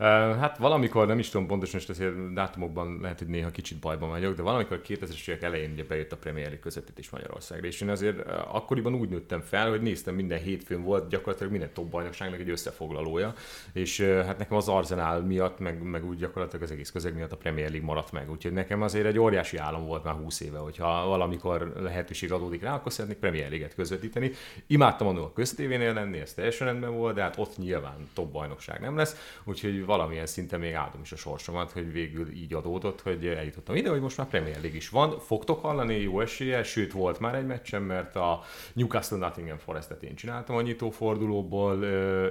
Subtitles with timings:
[0.00, 4.36] Hát valamikor, nem is tudom pontosan, most azért dátumokban lehet, hogy néha kicsit bajban vagyok,
[4.36, 8.18] de valamikor 2000-es évek elején ugye bejött a Premier League közvetítés Magyarországra, és én azért
[8.28, 13.32] akkoriban úgy nőttem fel, hogy néztem minden hétfőn volt gyakorlatilag minden top bajnokságnak egy összefoglalója,
[13.72, 17.36] és hát nekem az Arsenal miatt, meg, meg úgy gyakorlatilag az egész közeg miatt a
[17.36, 21.06] Premier League maradt meg, úgyhogy nekem azért egy óriási álom volt már 20 éve, hogyha
[21.06, 24.30] valamikor lehetőség adódik rá, akkor szeretnék Premier League-et közvetíteni.
[24.66, 28.96] Imádtam a köztévénél lenni, ez teljesen rendben volt, de hát ott nyilván top bajnokság nem
[28.96, 33.76] lesz, úgyhogy valamilyen szinten még áldom is a sorsomat, hogy végül így adódott, hogy eljutottam
[33.76, 35.18] ide, hogy most már Premier League is van.
[35.18, 40.14] Fogtok hallani jó esélye, sőt volt már egy meccsem, mert a Newcastle Nottingham Forest-et én
[40.14, 41.84] csináltam a nyitófordulóból,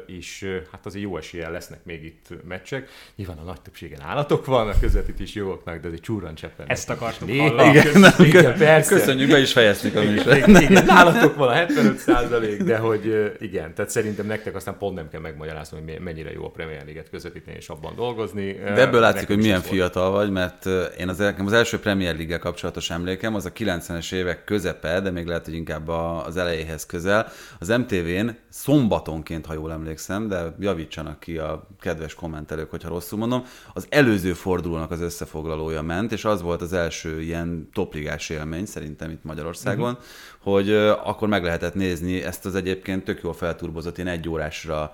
[0.08, 2.90] és hát azért jó esélye lesznek még itt meccsek.
[3.16, 6.68] Nyilván a nagy többségen állatok van, a közvetítés jogoknak, de ez egy csúran cseppen.
[6.68, 7.78] Ezt akartuk hallani.
[7.78, 8.96] Igen, igen, persze.
[8.96, 10.38] Köszönjük, be is fejeztük a műsor.
[10.38, 15.10] Igen, állatok van a 75 százalék, de hogy igen, tehát szerintem nektek aztán pont nem
[15.10, 18.54] kell megmagyaráznom, hogy mennyire jó a Premier League-et közvetíteni és abban dolgozni.
[18.54, 20.66] De ebből látszik, hogy milyen fiatal vagy, mert
[20.98, 25.26] én az, az első Premier league kapcsolatos emlékem, az a 90-es évek közepe, de még
[25.26, 27.28] lehet, hogy inkább az elejéhez közel.
[27.60, 33.44] Az MTV-n szombatonként, ha jól emlékszem, de javítsanak ki a kedves kommentelők, hogyha rosszul mondom,
[33.74, 39.10] az előző fordulónak az összefoglalója ment, és az volt az első ilyen topligás élmény szerintem
[39.10, 40.54] itt Magyarországon, uh-huh.
[40.54, 44.94] hogy akkor meg lehetett nézni ezt az egyébként tök jól felturbozott ilyen egy órásra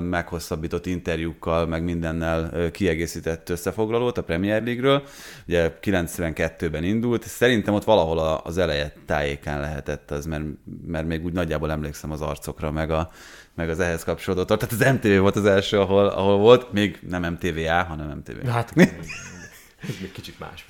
[0.00, 5.02] meghosszabbított interjúkkal, meg mindennel kiegészített összefoglalót a Premier League-ről.
[5.46, 10.44] Ugye 92-ben indult, szerintem ott valahol az eleje tájékán lehetett az, mert,
[10.86, 13.10] mert még úgy nagyjából emlékszem az arcokra, meg, a,
[13.54, 14.44] meg az ehhez kapcsolódó.
[14.44, 18.48] Tehát az MTV volt az első, ahol, ahol volt, még nem MTVA, hanem MTV.
[18.48, 18.72] Hát,
[19.88, 20.64] ez még kicsit más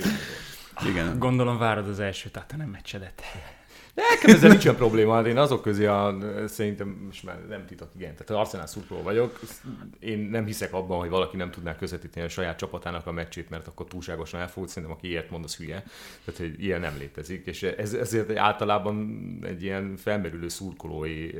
[0.87, 1.19] Igen.
[1.19, 3.22] Gondolom várod az első tehát nem meccsedet.
[3.94, 6.16] De nekem ezzel nincsen probléma, hát én azok közé a,
[6.47, 9.41] szerintem most már nem titok, igen, tehát Arsenal szurkoló vagyok,
[10.00, 13.66] én nem hiszek abban, hogy valaki nem tudná közvetíteni a saját csapatának a meccsét, mert
[13.66, 15.84] akkor túlságosan elfogult, szerintem aki ilyet mond, az hülye,
[16.25, 21.30] tehát hogy ilyen nem létezik, és ez, ezért általában egy ilyen felmerülő szurkolói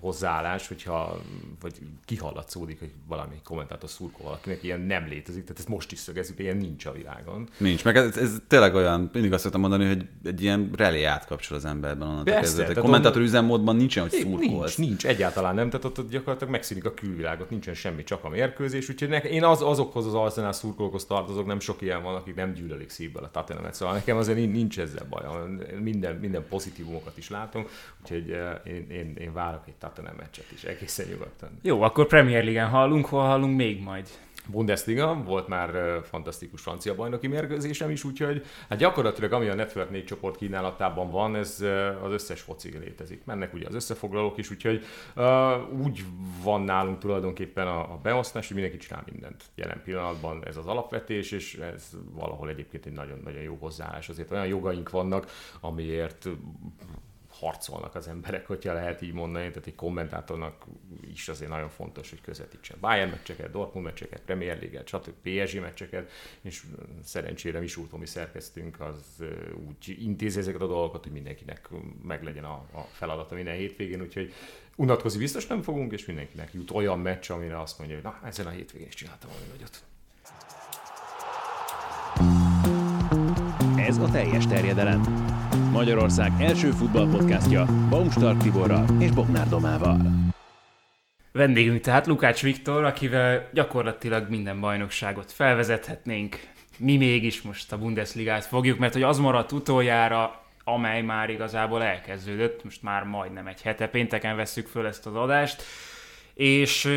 [0.00, 1.20] hozzáállás, hogyha
[1.60, 1.74] vagy
[2.04, 6.56] kihallatszódik, hogy valami kommentátor szurkol valakinek, ilyen nem létezik, tehát ezt most is szögezzük, ilyen
[6.56, 7.48] nincs a világon.
[7.56, 11.56] Nincs, meg ez, ez tényleg olyan, mindig azt szoktam mondani, hogy egy ilyen relé átkapcsol
[11.56, 12.66] az emberben onnan kezdve.
[12.66, 14.76] A kommentátor üzemmódban nincsen, hogy szurkolsz.
[14.76, 18.88] Nincs, nincs, egyáltalán nem, tehát ott gyakorlatilag megszűnik a külvilágot, nincsen semmi, csak a mérkőzés,
[18.88, 22.52] úgyhogy ne, én az, azokhoz az Arsenal szurkolókhoz tartozok, nem sok ilyen van, akik nem
[22.52, 25.24] gyűlölik szívből a Tottenhamet, szóval nekem azért nincs ezzel baj,
[25.80, 27.66] minden, minden pozitívumokat is látom,
[28.02, 31.58] úgyhogy eh, én, én, én várok egy Tottenham meccset is, egészen nyugodtan.
[31.62, 34.08] Jó, akkor Premier League-en hallunk, hol hallunk még majd?
[34.46, 40.04] Bundesliga, volt már fantasztikus francia bajnoki mérkőzésem is, úgyhogy hát gyakorlatilag ami a Network 4
[40.04, 41.64] csoport kínálatában van, ez
[42.02, 43.24] az összes foci létezik.
[43.24, 44.84] Mennek ugye az összefoglalók is, úgyhogy
[45.16, 46.04] uh, úgy
[46.42, 49.44] van nálunk tulajdonképpen a, a beosztás, hogy mindenki csinál mindent.
[49.54, 54.08] Jelen pillanatban ez az alapvetés, és ez valahol egyébként egy nagyon-nagyon jó hozzáállás.
[54.08, 56.28] Azért olyan jogaink vannak, amiért
[57.40, 60.64] harcolnak az emberek, hogyha lehet így mondani, tehát egy kommentátornak
[61.10, 65.12] is azért nagyon fontos, hogy közvetítsen Bayern meccseket, Dortmund meccseket, Premier League-et, stb.
[65.22, 66.62] PSG meccseket, és
[67.02, 69.24] szerencsére mi Tomi szerkeztünk, az
[69.68, 71.68] úgy intézi ezeket a dolgokat, hogy mindenkinek
[72.02, 74.32] meglegyen a, a feladata minden hétvégén, úgyhogy
[74.76, 78.46] unatkozni biztos nem fogunk, és mindenkinek jut olyan meccs, amire azt mondja, hogy na, ezen
[78.46, 79.82] a hétvégén is csináltam valami nagyot.
[83.76, 85.39] Ez a teljes terjedelem.
[85.72, 90.00] Magyarország első futballpodcastja Baumstark Tiborral és Bognár Domával.
[91.32, 96.40] Vendégünk tehát Lukács Viktor, akivel gyakorlatilag minden bajnokságot felvezethetnénk.
[96.78, 102.64] Mi mégis most a Bundesligát fogjuk, mert hogy az maradt utoljára, amely már igazából elkezdődött,
[102.64, 105.62] most már majdnem egy hete, pénteken vesszük föl ezt az adást,
[106.34, 106.88] és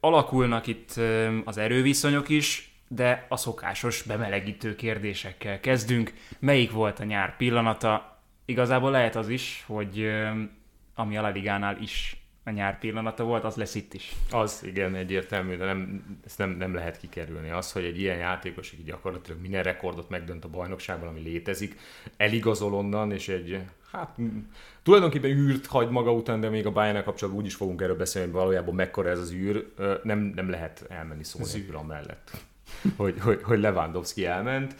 [0.00, 1.00] alakulnak itt
[1.44, 6.12] az erőviszonyok is, de a szokásos bemelegítő kérdésekkel kezdünk.
[6.38, 8.12] Melyik volt a nyár pillanata?
[8.44, 10.12] igazából lehet az is, hogy
[10.94, 14.12] ami a Laligánál is a nyár pillanata volt, az lesz itt is.
[14.30, 17.50] Az, igen, egyértelmű, de nem, ezt nem, nem lehet kikerülni.
[17.50, 21.78] Az, hogy egy ilyen játékos, aki gyakorlatilag minden rekordot megdönt a bajnokságban, ami létezik,
[22.16, 23.60] eligazol onnan, és egy
[23.92, 24.16] hát
[24.82, 28.30] tulajdonképpen űrt hagy maga után, de még a bayern kapcsolatban úgy is fogunk erről beszélni,
[28.30, 29.72] hogy valójában mekkora ez az űr,
[30.02, 32.30] nem, nem lehet elmenni szó nélkül amellett,
[32.96, 34.74] hogy, hogy, hogy Lewandowski elment.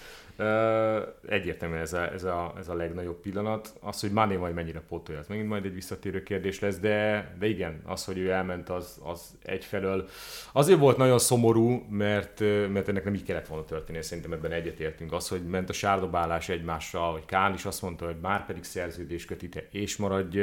[1.28, 3.74] Egyértelműen ez a, ez, a, ez a legnagyobb pillanat.
[3.80, 7.46] Az, hogy Mané majd mennyire pótolja, az megint majd egy visszatérő kérdés lesz, de, de
[7.46, 10.08] igen, az, hogy ő elment, az, az egyfelől
[10.52, 12.40] azért volt nagyon szomorú, mert,
[12.72, 15.12] mert ennek nem így kellett volna történni, szerintem ebben egyetértünk.
[15.12, 19.24] Az, hogy ment a sárdobálás egymással, hogy Kán is azt mondta, hogy már pedig szerződés
[19.24, 20.40] kötite, és maradj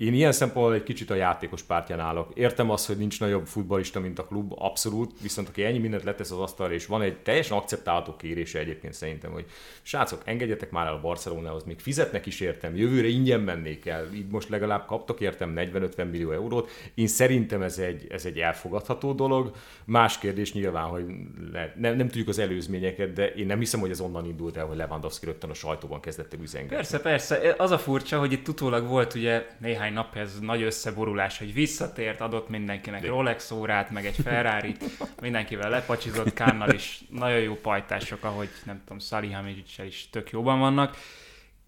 [0.00, 2.30] én ilyen szempontból egy kicsit a játékos pártján állok.
[2.34, 6.30] Értem azt, hogy nincs nagyobb futballista, mint a klub, abszolút, viszont aki ennyi mindent letesz
[6.30, 9.44] az asztalra, és van egy teljesen akceptálható kérése egyébként szerintem, hogy
[9.82, 14.26] srácok, engedjetek már el a Barcelonához, még fizetnek is értem, jövőre ingyen mennék el, így
[14.30, 16.70] most legalább kaptok értem 40-50 millió eurót.
[16.94, 19.52] Én szerintem ez egy, ez egy elfogadható dolog.
[19.84, 21.04] Más kérdés nyilván, hogy
[21.52, 24.66] le, nem, nem tudjuk az előzményeket, de én nem hiszem, hogy ez onnan indult el,
[24.66, 26.76] hogy Lewandowski rögtön a sajtóban kezdett el üzengetni.
[26.76, 27.54] Persze, persze.
[27.58, 31.52] Az a furcsa, hogy itt utólag volt ugye néhány néhány nap ez nagy összeborulás, hogy
[31.52, 34.76] visszatért, adott mindenkinek Rolex órát, meg egy ferrari
[35.20, 40.96] mindenkivel lepacsizott, Kánnal is nagyon jó pajtások, ahogy nem tudom, Salihamidzsicsel is tök jóban vannak.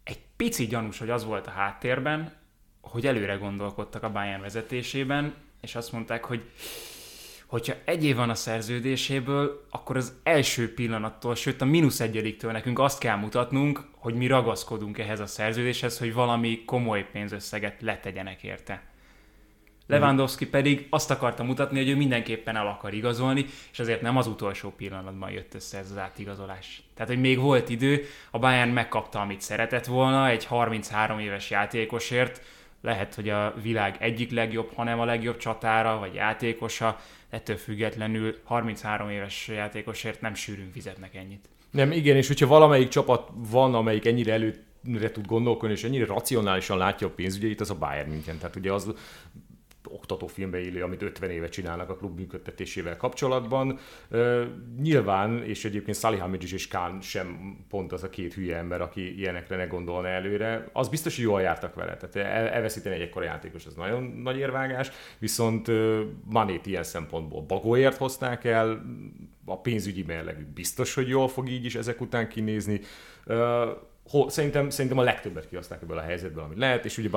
[0.04, 2.32] Egy pici gyanús, hogy az volt a háttérben,
[2.80, 6.42] hogy előre gondolkodtak a Bayern vezetésében, és azt mondták, hogy
[7.52, 12.78] hogyha egy év van a szerződéséből, akkor az első pillanattól, sőt a mínusz egyediktől nekünk
[12.78, 18.82] azt kell mutatnunk, hogy mi ragaszkodunk ehhez a szerződéshez, hogy valami komoly pénzösszeget letegyenek érte.
[19.87, 24.26] Lewandowski pedig azt akarta mutatni, hogy ő mindenképpen el akar igazolni, és azért nem az
[24.26, 26.82] utolsó pillanatban jött össze ez az átigazolás.
[26.94, 32.43] Tehát, hogy még volt idő, a Bayern megkapta, amit szeretett volna, egy 33 éves játékosért,
[32.82, 37.00] lehet, hogy a világ egyik legjobb, hanem a legjobb csatára, vagy játékosa,
[37.31, 41.49] ettől függetlenül 33 éves játékosért nem sűrűn fizetnek ennyit.
[41.70, 46.79] Nem, igen, és hogyha valamelyik csapat van, amelyik ennyire előre tud gondolkodni, és ennyire racionálisan
[46.79, 48.38] látja a pénzügyeit, az a Bayern München.
[48.38, 48.94] Tehát ugye az
[49.92, 53.78] oktatófilmbe élő, amit 50 éve csinálnak a klub működtetésével kapcsolatban.
[54.80, 59.56] Nyilván, és egyébként Salihamidzs és Kán sem pont az a két hülye ember, aki ilyenekre
[59.56, 60.68] ne gondolna előre.
[60.72, 61.96] Az biztos, hogy jól jártak vele.
[61.96, 65.70] Tehát el, elveszíteni egy ekkora játékos, az nagyon nagy érvágás, viszont
[66.24, 68.82] Manét ilyen szempontból bagóért hozták el,
[69.44, 72.80] a pénzügyi mérlegük biztos, hogy jól fog így is ezek után kinézni.
[74.12, 77.09] Uh, szerintem, szerintem a legtöbbet kihozták ebből a helyzetből, amit lehet, és ugye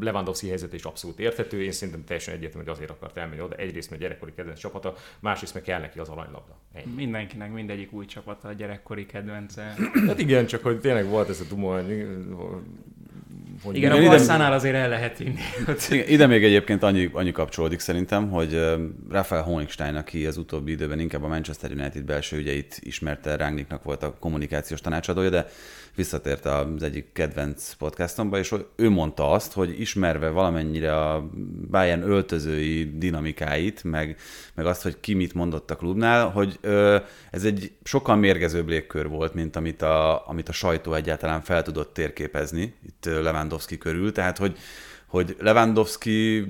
[0.00, 3.90] Lewandowski helyzet is abszolút érthető, én szerintem teljesen egyértelmű, hogy azért akart elmenni oda, egyrészt
[3.90, 6.58] mert gyerekkori kedvenc csapata, másrészt meg kell neki az aranylabda.
[6.72, 6.94] Ennyi.
[6.94, 9.74] Mindenkinek mindegyik új csapata a gyerekkori kedvence.
[10.06, 12.06] hát igen, csak hogy tényleg volt ez a duma, hogy
[13.72, 15.40] igen, a Barszánál azért el lehet inni.
[15.90, 18.60] Igen, ide még egyébként annyi, annyi kapcsolódik szerintem, hogy
[19.10, 24.02] Rafael Honigstein, aki az utóbbi időben inkább a Manchester United belső ügyeit ismerte, Rángniknak volt
[24.02, 25.46] a kommunikációs tanácsadója, de
[26.00, 31.30] visszatért az egyik kedvenc podcastomba, és ő mondta azt, hogy ismerve valamennyire a
[31.70, 34.16] Bayern öltözői dinamikáit, meg,
[34.54, 36.96] meg azt, hogy ki mit mondott a klubnál, hogy ö,
[37.30, 41.94] ez egy sokkal mérgezőbb légkör volt, mint amit a, amit a sajtó egyáltalán fel tudott
[41.94, 44.56] térképezni itt Lewandowski körül, tehát hogy
[45.10, 46.40] hogy Lewandowski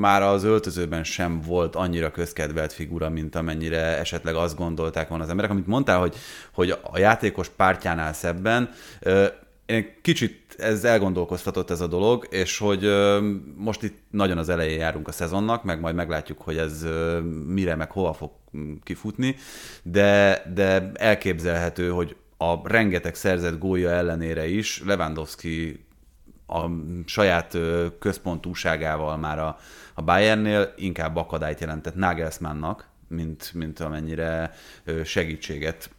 [0.00, 5.30] már az öltözőben sem volt annyira közkedvelt figura, mint amennyire esetleg azt gondolták volna az
[5.30, 5.50] emberek.
[5.50, 6.14] Amit mondtál, hogy,
[6.52, 8.70] hogy a játékos pártjánál szebben,
[10.02, 12.88] kicsit ez elgondolkoztatott ez a dolog, és hogy
[13.56, 16.86] most itt nagyon az elején járunk a szezonnak, meg majd meglátjuk, hogy ez
[17.46, 18.30] mire, meg hova fog
[18.82, 19.36] kifutni,
[19.82, 25.84] de, de elképzelhető, hogy a rengeteg szerzett gólya ellenére is Lewandowski
[26.50, 26.70] a
[27.06, 27.56] saját
[27.98, 29.58] központúságával már a,
[29.94, 34.54] a Bayernnél inkább akadályt jelentett Nagelsmannnak, mint, mint amennyire
[35.04, 35.90] segítséget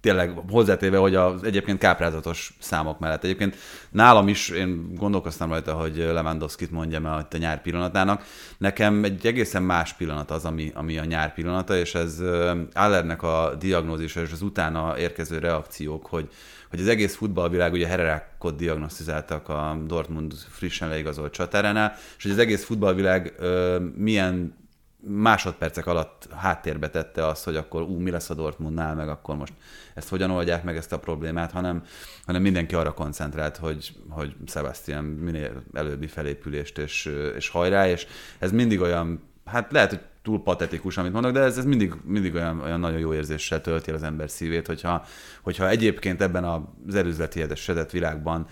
[0.00, 3.24] tényleg hozzátéve, hogy az egyébként káprázatos számok mellett.
[3.24, 3.56] Egyébként
[3.90, 8.24] nálam is, én gondolkoztam rajta, hogy Lewandowski-t mondjam el a nyár pillanatának.
[8.58, 12.22] Nekem egy egészen más pillanat az, ami, ami a nyár pillanata, és ez
[12.72, 16.28] Allernek a diagnózisa és az utána érkező reakciók, hogy,
[16.70, 22.38] hogy az egész futballvilág ugye hererákot diagnosztizáltak a Dortmund frissen leigazolt csatáránál, és hogy az
[22.38, 24.58] egész futballvilág ö, milyen
[25.02, 29.52] másodpercek alatt háttérbe tette azt, hogy akkor ú, mi lesz a Dortmundnál, meg akkor most
[29.94, 31.84] ezt hogyan oldják meg ezt a problémát, hanem,
[32.26, 38.06] hanem mindenki arra koncentrált, hogy, hogy Sebastian minél előbbi felépülést és, és hajrá, és
[38.38, 42.34] ez mindig olyan, hát lehet, hogy túl patetikus, amit mondok, de ez, ez mindig, mindig
[42.34, 45.04] olyan, olyan nagyon jó érzéssel tölti az ember szívét, hogyha,
[45.42, 47.44] hogyha egyébként ebben az előzleti
[47.90, 48.46] világban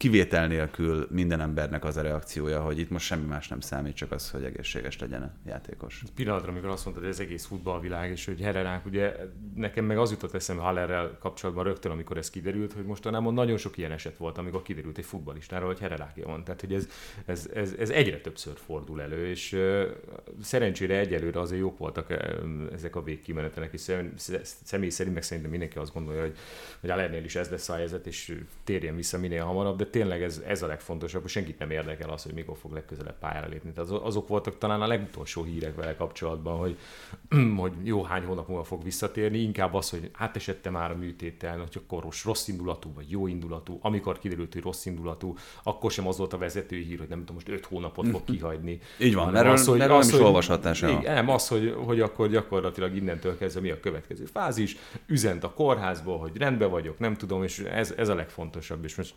[0.00, 4.12] kivétel nélkül minden embernek az a reakciója, hogy itt most semmi más nem számít, csak
[4.12, 6.02] az, hogy egészséges legyen a játékos.
[6.14, 9.16] Pillanatra, amikor azt mondtad, hogy ez egész futballvilág, és hogy Herrerák, ugye
[9.54, 13.76] nekem meg az jutott eszembe Hallerrel kapcsolatban rögtön, amikor ez kiderült, hogy mostanában nagyon sok
[13.76, 16.44] ilyen eset volt, amikor kiderült egy futballistáról, hogy Herrerákja van.
[16.44, 16.88] Tehát, hogy ez,
[17.24, 19.82] ez, ez, ez, egyre többször fordul elő, és uh,
[20.42, 22.14] szerencsére egyelőre azért jók voltak
[22.72, 23.92] ezek a végkimenetelek, és
[24.64, 26.36] személy szerint meg szerintem mindenki azt gondolja, hogy,
[26.80, 30.42] hogy Hallernél is ez lesz a helyzet, és térjen vissza minél hamarabb, de tényleg ez,
[30.46, 33.72] ez a legfontosabb, hogy senkit nem érdekel az, hogy mikor fog legközelebb pályára lépni.
[33.72, 36.76] Tehát azok voltak talán a legutolsó hírek vele kapcsolatban, hogy,
[37.60, 41.82] hogy jó hány hónap múlva fog visszatérni, inkább az, hogy átesette már a műtétel, hogy
[41.84, 43.78] akkor rossz, rossz indulatú, vagy jó indulatú.
[43.82, 47.34] Amikor kiderült, hogy rossz indulatú, akkor sem az volt a vezető hír, hogy nem tudom,
[47.34, 48.78] most öt hónapot fog kihagyni.
[48.98, 51.00] Így van, erről, az, hogy, erről az, nem is olvashattál sem.
[51.02, 56.18] Nem, az, hogy, hogy akkor gyakorlatilag innentől kezdve mi a következő fázis, üzent a kórházból,
[56.18, 59.14] hogy rendben vagyok, nem tudom, és ez, ez a legfontosabb, és most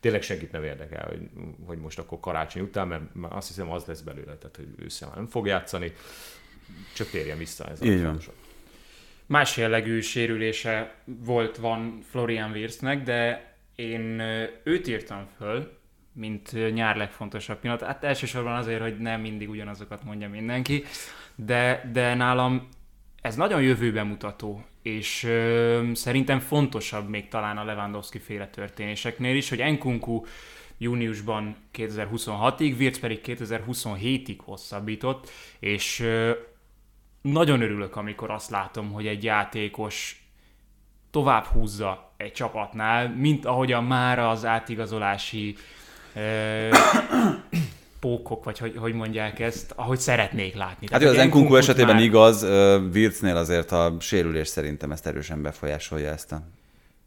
[0.00, 1.28] tényleg senkit nem érdekel, hogy,
[1.66, 5.16] hogy most akkor karácsony után, mert azt hiszem az lesz belőle, tehát hogy ősszel már
[5.16, 5.92] nem fog játszani,
[6.94, 8.20] csak térjen vissza ez Így van.
[9.26, 14.20] Más jellegű sérülése volt, van Florian Wirtznek, de én
[14.62, 15.78] őt írtam föl,
[16.12, 17.82] mint nyár legfontosabb pillanat.
[17.82, 20.84] Hát elsősorban azért, hogy nem mindig ugyanazokat mondja mindenki,
[21.34, 22.68] de, de nálam
[23.22, 29.48] ez nagyon jövőben mutató, és ö, szerintem fontosabb még talán a Lewandowski féle történéseknél is,
[29.48, 30.22] hogy Enkunku
[30.78, 36.32] júniusban 2026-ig, Wirtz pedig 2027-ig hosszabbított, és ö,
[37.20, 40.24] nagyon örülök, amikor azt látom, hogy egy játékos
[41.10, 45.56] tovább húzza egy csapatnál, mint ahogyan már az átigazolási
[46.14, 46.68] ö,
[48.02, 50.86] pókok, vagy hogy, hogy mondják ezt, ahogy szeretnék látni.
[50.90, 52.04] Hát Tehát, az Enkunku esetében már...
[52.04, 52.42] igaz,
[52.92, 56.42] Wirtznél azért a sérülés szerintem ezt erősen befolyásolja ezt a,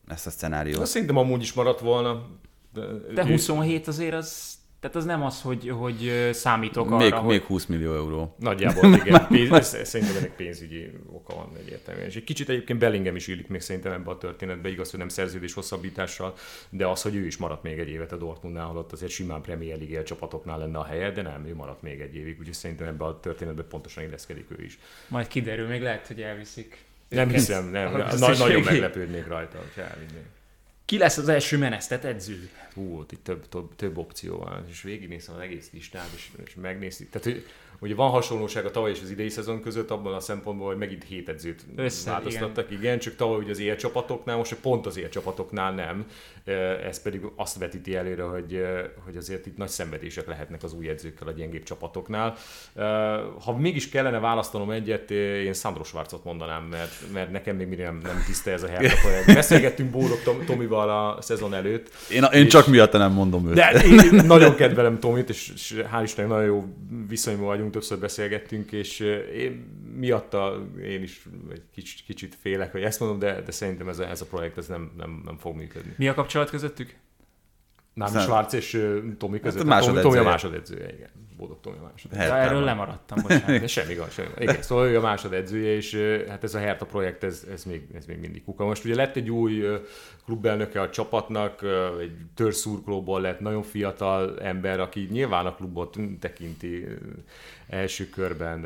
[0.07, 0.81] ezt a szenáriót.
[0.81, 2.25] Azt szerintem amúgy is maradt volna.
[2.73, 2.81] De,
[3.13, 4.53] de 27 azért az
[4.85, 7.27] tehát az nem az, hogy, hogy számítok arra, még, hogy...
[7.27, 8.35] Még 20 millió euró.
[8.39, 9.27] Nagyjából, igen.
[9.29, 12.07] Pénz, szerintem ennek pénzügyi oka van egyértelműen.
[12.07, 15.09] És egy kicsit egyébként Bellingham is illik még szerintem ebbe a történetbe, igaz, hogy nem
[15.09, 16.33] szerződés hosszabbítással,
[16.69, 19.77] de az, hogy ő is maradt még egy évet a Dortmundnál, holott azért simán Premier
[19.77, 23.05] League csapatoknál lenne a helye, de nem, ő maradt még egy évig, úgyhogy szerintem ebbe
[23.05, 24.79] a történetbe pontosan illeszkedik ő is.
[25.07, 26.85] Majd kiderül, még lehet, hogy elviszik.
[27.09, 27.91] Nem hiszem, nem.
[27.91, 30.25] Nagy, nagyon meglepődnék rajta, hogy elvinnék.
[30.85, 32.49] Ki lesz az első menesztet edző?
[32.73, 37.05] Hú, itt több, több, több opció van, és végignézem az egész listát, és, és megnézni.
[37.05, 37.45] Tehát, hogy
[37.79, 41.03] Ugye van hasonlóság a tavaly és az idei szezon között abban a szempontból, hogy megint
[41.03, 42.71] hét edzőt Össze, változtattak.
[42.71, 42.81] Igen.
[42.81, 46.05] igen, csak tavaly ugye az élcsapatoknál, most pont az élcsapatoknál nem.
[46.83, 48.65] Ez pedig azt vetíti előre, hogy,
[49.05, 52.35] hogy azért itt nagy szenvedések lehetnek az új edzőkkel a gyengébb csapatoknál.
[53.43, 57.99] Ha mégis kellene választanom egyet, én Sandro Schwarzot mondanám, mert, mert nekem még mindig nem,
[58.03, 59.33] nem tiszta ez a projekt.
[59.33, 61.89] Beszélgettünk Bórok Tom, Tomival a szezon előtt.
[62.11, 63.53] Én, én csak miatt nem mondom őt.
[63.53, 66.65] De én nagyon kedvelem Tomit, és, és hál' Istennek nagyon jó
[67.07, 68.99] viszonyban vagyunk többször beszélgettünk, és
[69.33, 73.99] én miatta én is egy kicsit, kicsit félek, hogy ezt mondom, de, de szerintem ez
[73.99, 75.93] a, ez a projekt ez nem, nem, nem fog működni.
[75.97, 76.95] Mi a kapcsolat közöttük?
[77.93, 78.81] Nem, Schwarz és
[79.17, 79.67] Tomi között.
[79.67, 81.09] Hát Tomi, Tomi a másodedzője, igen.
[81.37, 82.27] Boldog Tomi a másodedzője.
[82.27, 83.59] Ja, erről lemaradtam, bocsánat.
[83.59, 85.95] De semmi gond, semmi Igen, szóval ő a másodedzője, és
[86.29, 88.65] hát ez a Hertha projekt, ez, ez, még, ez még mindig kuka.
[88.65, 89.63] Most ugye lett egy új
[90.25, 91.63] klubelnöke a csapatnak,
[92.01, 96.87] egy törszurkolóból lett nagyon fiatal ember, aki nyilván a klubot tekinti
[97.69, 98.63] első körben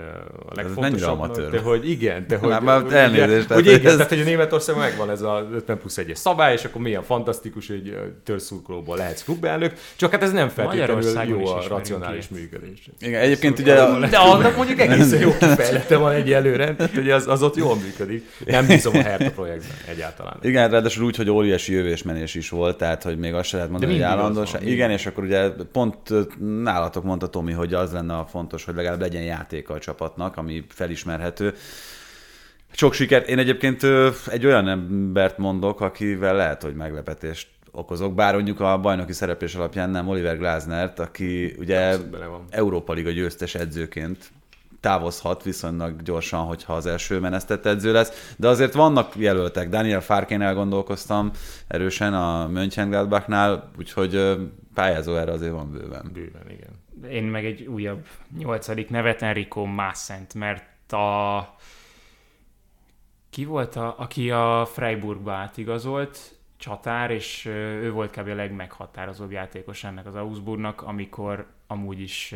[0.49, 1.49] a legfontosabb.
[1.49, 3.93] De hogy igen, de hogy, már, hogy, elnézést, hogy, igen, ez...
[3.93, 7.67] tehát hogy a Németország megvan ez a 50 plusz 1 szabály, és akkor milyen fantasztikus,
[7.67, 12.58] hogy törszurkolóból lehetsz klubelnök, csak hát ez nem feltétlenül jó a racionális működés.
[12.99, 13.81] Igen, egyébként ugye...
[13.81, 14.07] A...
[14.07, 17.75] De annak mondjuk egészen jó kifejlete van egy előre, tehát hogy az, az ott jól
[17.75, 18.25] működik.
[18.45, 20.37] Nem bízom a Hertha projektben egyáltalán.
[20.41, 23.91] Igen, ráadásul úgy, hogy óriási jövésmenés is volt, tehát hogy még azt se lehet mondani,
[23.91, 24.67] hogy állandóság.
[24.67, 25.97] Igen, és akkor ugye pont
[26.63, 30.63] nálatok mondta Tomi, hogy az lenne a fontos, hogy legalább legyen játéka a csapatnak, ami
[30.69, 31.53] felismerhető.
[32.71, 33.27] Sok sikert.
[33.27, 33.81] Én egyébként
[34.27, 39.89] egy olyan embert mondok, akivel lehet, hogy meglepetést okozok, bár mondjuk a bajnoki szereplés alapján
[39.89, 41.97] nem Oliver Glasnert, aki ugye
[42.49, 44.31] Európa Liga győztes edzőként
[44.79, 49.69] távozhat viszonylag gyorsan, hogyha az első menesztett edző lesz, de azért vannak jelöltek.
[49.69, 51.31] Daniel Farkén elgondolkoztam
[51.67, 54.37] erősen a Mönchengladbachnál, úgyhogy
[54.73, 56.09] pályázó erre azért van bőven.
[56.13, 58.07] Bőven, igen én meg egy újabb
[58.37, 61.55] nyolcadik nevet, Enrico Massent, mert a...
[63.29, 68.27] Ki volt, a, aki a Freiburgba átigazolt, csatár, és ő volt kb.
[68.27, 72.35] a legmeghatározóbb játékos ennek az Augsburgnak, amikor amúgy is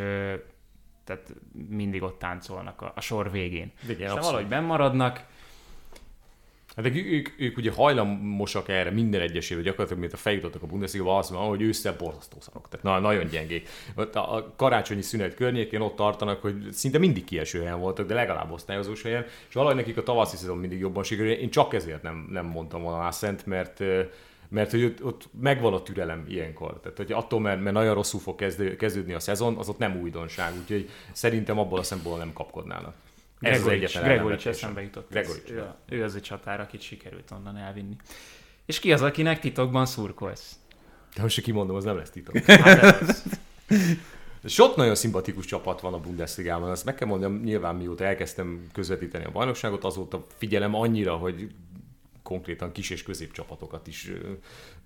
[1.04, 1.34] tehát
[1.70, 3.72] mindig ott táncolnak a, a sor végén.
[3.88, 5.26] Igen, és valahogy bennmaradnak,
[6.76, 11.18] Hát ők, ők, ők ugye hajlamosak erre minden egyesével, gyakorlatilag, mint a feljutottak a Bundesliga,
[11.18, 12.68] azt mondja, hogy ősszel borzasztó szarok.
[12.70, 13.70] Tehát na, nagyon gyengék.
[13.96, 18.52] Ott a karácsonyi szünet környékén ott tartanak, hogy szinte mindig kieső helyen voltak, de legalább
[18.52, 21.32] osztályozós helyen, és valahogy nekik a tavaszi szezon mindig jobban sikerül.
[21.32, 23.84] Én csak ezért nem, nem mondtam volna Szent, mert
[24.50, 26.80] mert hogy ott, ott megvan a türelem ilyenkor.
[26.80, 30.00] Tehát, hogy attól, mert, mert nagyon rosszul fog kezdő, kezdődni a szezon, az ott nem
[30.02, 32.96] újdonság, úgyhogy szerintem abból a szempontból nem kapkodnának.
[33.44, 35.10] Gregorics, Gregorics eszembe jutott.
[35.10, 35.50] Gregorics.
[35.50, 37.96] Ő, ő az egy csatár, akit sikerült onnan elvinni.
[38.66, 40.56] És ki az, akinek titokban szurkolsz?
[41.16, 42.38] De most kimondom, az nem lesz titok.
[42.38, 43.24] Hát.
[44.46, 49.26] Sok nagyon szimpatikus csapat van a Bundesligában, azt meg kell mondanom, nyilván mióta elkezdtem közvetíteni
[49.26, 51.50] a bajnokságot, azóta figyelem annyira, hogy
[52.24, 54.12] konkrétan kis és középcsapatokat is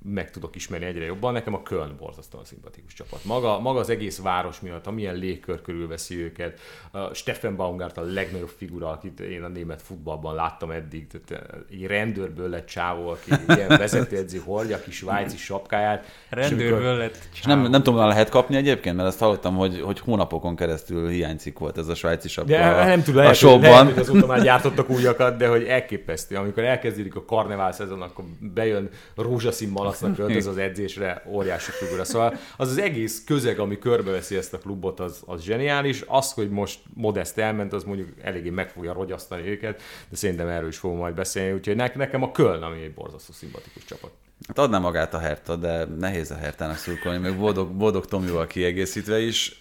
[0.03, 1.33] meg tudok ismerni egyre jobban.
[1.33, 3.23] Nekem a Köln borzasztóan szimpatikus csapat.
[3.23, 6.59] Maga, maga az egész város miatt, amilyen légkör körülveszi őket.
[6.91, 11.07] A Steffen Baumgart a legnagyobb figura, akit én a német futballban láttam eddig.
[11.07, 16.05] Tehát egy rendőrből lett csávó, aki ilyen vezetőedzi hordja a kis svájci sapkáját.
[16.29, 16.97] Rendőrből amikor...
[16.97, 17.29] lett csávó.
[17.33, 21.59] És nem, nem tudom, lehet kapni egyébként, mert azt hallottam, hogy, hogy hónapokon keresztül hiányzik
[21.59, 23.61] volt ez a svájci sapka de, a, nem tudom, lehet, a showban.
[23.61, 26.35] Lehet, hogy azóta már gyártottak újakat, de hogy elképesztő.
[26.35, 32.03] Amikor elkezdődik a karnevál szezon, akkor bejön rózsaszín malacnak költöz az edzésre, óriási figura.
[32.03, 36.03] Szóval az az egész közeg, ami körbeveszi ezt a klubot, az, az zseniális.
[36.07, 40.67] Az, hogy most Modest elment, az mondjuk eléggé meg fogja rogyasztani őket, de szerintem erről
[40.67, 41.53] is fogom majd beszélni.
[41.53, 44.11] Úgyhogy nekem a Köln, ami egy borzasztó szimpatikus csapat.
[44.47, 49.19] Hát adná magát a Herta, de nehéz a Hertának szurkolni, még boldog, boldog Tomival kiegészítve
[49.19, 49.57] is.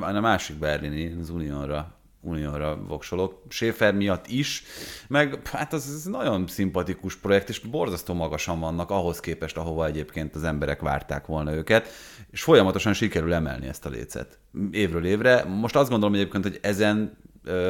[0.00, 1.95] A másik berlini, az Unionra
[2.26, 4.62] Unionra voksolok, Schaefer miatt is,
[5.08, 10.34] meg hát az, az nagyon szimpatikus projekt, és borzasztó magasan vannak ahhoz képest, ahova egyébként
[10.34, 11.88] az emberek várták volna őket,
[12.30, 14.38] és folyamatosan sikerül emelni ezt a lécet.
[14.70, 15.44] Évről évre.
[15.44, 17.16] Most azt gondolom egyébként, hogy ezen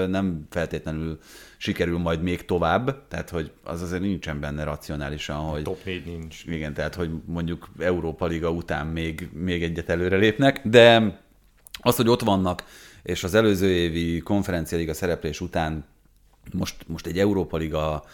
[0.09, 1.19] nem feltétlenül
[1.57, 5.63] sikerül majd még tovább, tehát hogy az azért nincsen benne racionálisan, hogy...
[5.63, 6.45] Top 4 nincs.
[6.45, 11.15] Igen, tehát hogy mondjuk Európa Liga után még, még egyet előre lépnek, de
[11.81, 12.65] az, hogy ott vannak
[13.07, 15.85] és az előző évi konferencialiga szereplés után
[16.53, 18.05] most, most egy Európa Liga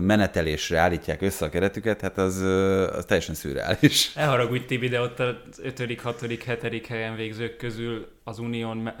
[0.00, 2.40] menetelésre állítják össze a keretüket, hát az,
[2.96, 4.10] az teljesen szürreális.
[4.14, 6.20] Elharagudj Tibi, de ott az 5., 6.,
[6.62, 6.86] 7.
[6.86, 8.92] helyen végzők közül az Unión,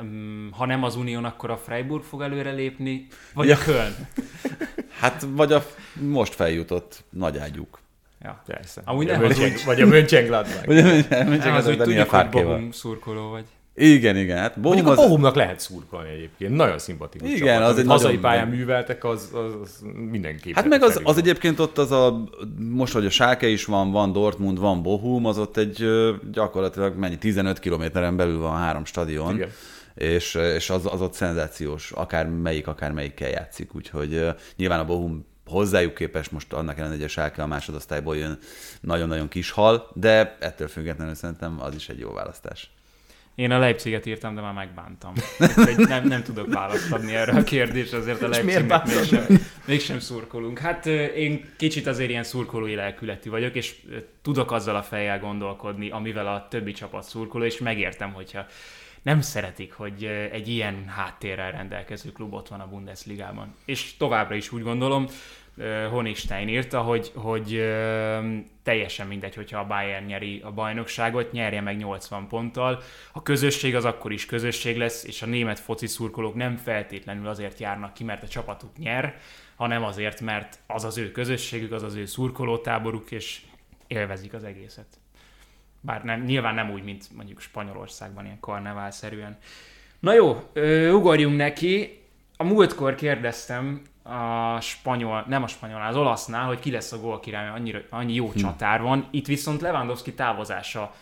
[0.50, 3.56] ha nem az Unión, akkor a Freiburg fog előrelépni, vagy ja.
[3.56, 3.94] a Köln?
[5.00, 7.80] Hát vagy a most feljutott nagy ágyuk.
[8.20, 8.82] Ja, persze.
[8.84, 9.62] Amúgy nem az úgy...
[9.64, 10.66] Vagy a Mönchengladbach.
[10.66, 11.56] Vagy a Mönchengladbach.
[11.56, 13.44] Az úgy tudjuk, hogy Bohum szurkoló vagy.
[13.74, 14.36] Igen, igen.
[14.36, 14.98] Hát Bohum Mondjuk az...
[14.98, 16.54] a Bohumnak lehet szurkolni egyébként.
[16.56, 17.72] Nagyon szimpatikus Igen, csapat.
[17.72, 20.54] az egy hazai pályán műveltek, az, az, az mindenképp.
[20.54, 22.24] Hát meg az, az egyébként ott az a,
[22.58, 25.86] most, hogy a Sáke is van, van Dortmund, van Bohum, az ott egy
[26.32, 29.34] gyakorlatilag mennyi, 15 kilométeren belül van három stadion.
[29.34, 29.48] Igen.
[29.94, 34.84] És, és az, az ott szenzációs, akár melyik, akár melyikkel játszik, úgyhogy uh, nyilván a
[34.84, 38.38] Bohum hozzájuk képest most annak ellenére, hogy a a másodosztályból jön
[38.80, 42.70] nagyon-nagyon kis hal, de ettől függetlenül szerintem az is egy jó választás.
[43.34, 45.12] Én a Leipziget írtam, de már megbántam.
[45.76, 49.26] nem, nem tudok választ adni erre a kérdésre, azért a Leipzignek mégsem,
[49.66, 50.58] mégsem szurkolunk.
[50.58, 53.74] Hát én kicsit azért ilyen szurkolói lelkületű vagyok, és
[54.22, 58.46] tudok azzal a fejjel gondolkodni, amivel a többi csapat szurkoló, és megértem, hogyha
[59.02, 63.54] nem szeretik, hogy egy ilyen háttérrel rendelkező klub ott van a Bundesligában.
[63.64, 65.06] És továbbra is úgy gondolom,
[65.90, 67.74] Honigstein írta, hogy, hogy
[68.62, 72.82] teljesen mindegy, hogyha a Bayern nyeri a bajnokságot, nyerje meg 80 ponttal.
[73.12, 77.58] A közösség az akkor is közösség lesz, és a német foci szurkolók nem feltétlenül azért
[77.58, 79.16] járnak ki, mert a csapatuk nyer,
[79.56, 83.40] hanem azért, mert az az ő közösségük, az az ő szurkolótáboruk, és
[83.86, 84.86] élvezik az egészet.
[85.80, 89.38] Bár nem, nyilván nem úgy, mint mondjuk Spanyolországban, ilyen karneválszerűen.
[89.98, 90.50] Na jó,
[90.92, 92.00] ugorjunk neki.
[92.36, 97.48] A múltkor kérdeztem a spanyol, nem a spanyol, az olasznál, hogy ki lesz a gólkirály,
[97.48, 98.38] annyira, annyi jó hm.
[98.38, 99.06] csatár van.
[99.10, 100.94] Itt viszont Lewandowski távozása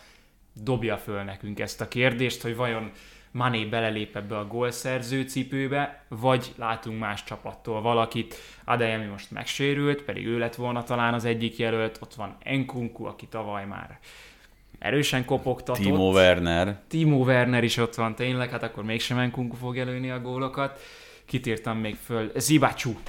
[0.53, 2.91] dobja föl nekünk ezt a kérdést, hogy vajon
[3.31, 8.35] Mané belelép ebbe a gólszerző cipőbe, vagy látunk más csapattól valakit.
[8.65, 13.27] Adeyemi most megsérült, pedig ő lett volna talán az egyik jelölt, ott van Enkunku, aki
[13.27, 13.99] tavaly már
[14.79, 15.83] erősen kopogtatott.
[15.83, 16.79] Timo Werner.
[16.87, 20.79] Timo Werner is ott van tényleg, hát akkor mégsem Enkunku fog előni a gólokat
[21.31, 22.31] kitírtam még föl.
[22.35, 22.99] Zibacsú.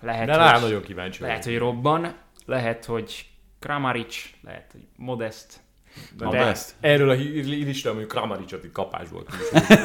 [0.00, 3.26] Lehet, De hogy, nagyon kíváncsi Lehet, hogy robban, lehet, hogy
[3.58, 5.46] Kramaric, lehet, hogy Modest.
[6.16, 6.74] De Modest?
[6.80, 7.12] erről a
[7.44, 9.28] listán, hogy Kramaricot itt kapás volt.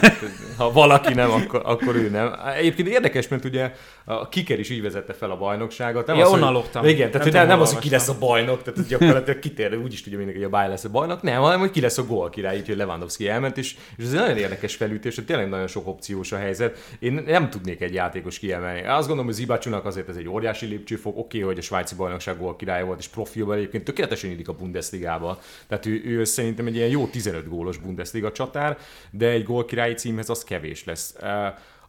[0.58, 2.34] ha valaki nem, akkor, akkor ő nem.
[2.56, 3.74] Egyébként érdekes, mert ugye
[4.10, 6.08] a Kiker is így vezette fel a bajnokságot.
[6.08, 6.86] Nem Ja, az, onnan hogy, loptam.
[6.86, 9.78] Igen, tehát Nem nem, nem, tudom, az, hogy ki lesz a bajnok, tehát gyakorlatilag kitér,
[9.78, 11.98] úgy is tudja mindenki, hogy a Bayern lesz a bajnok, nem, hanem hogy ki lesz
[11.98, 15.26] a gól király, így, hogy Lewandowski elment, és, és ez egy nagyon érdekes felütés, hogy
[15.26, 16.96] tényleg nagyon sok opciós a helyzet.
[17.00, 18.80] Én nem tudnék egy játékos kiemelni.
[18.82, 22.56] Azt gondolom, hogy Zibácsunak azért ez egy óriási lépcsőfok, oké, hogy a svájci bajnokság gól
[22.56, 25.40] király volt, és profilban egyébként tökéletesen illik a Bundesligába.
[25.68, 28.78] Tehát ő, ő szerintem egy ilyen jó 15 gólos Bundesliga csatár,
[29.12, 31.16] de egy gól királyi címhez az kevés lesz.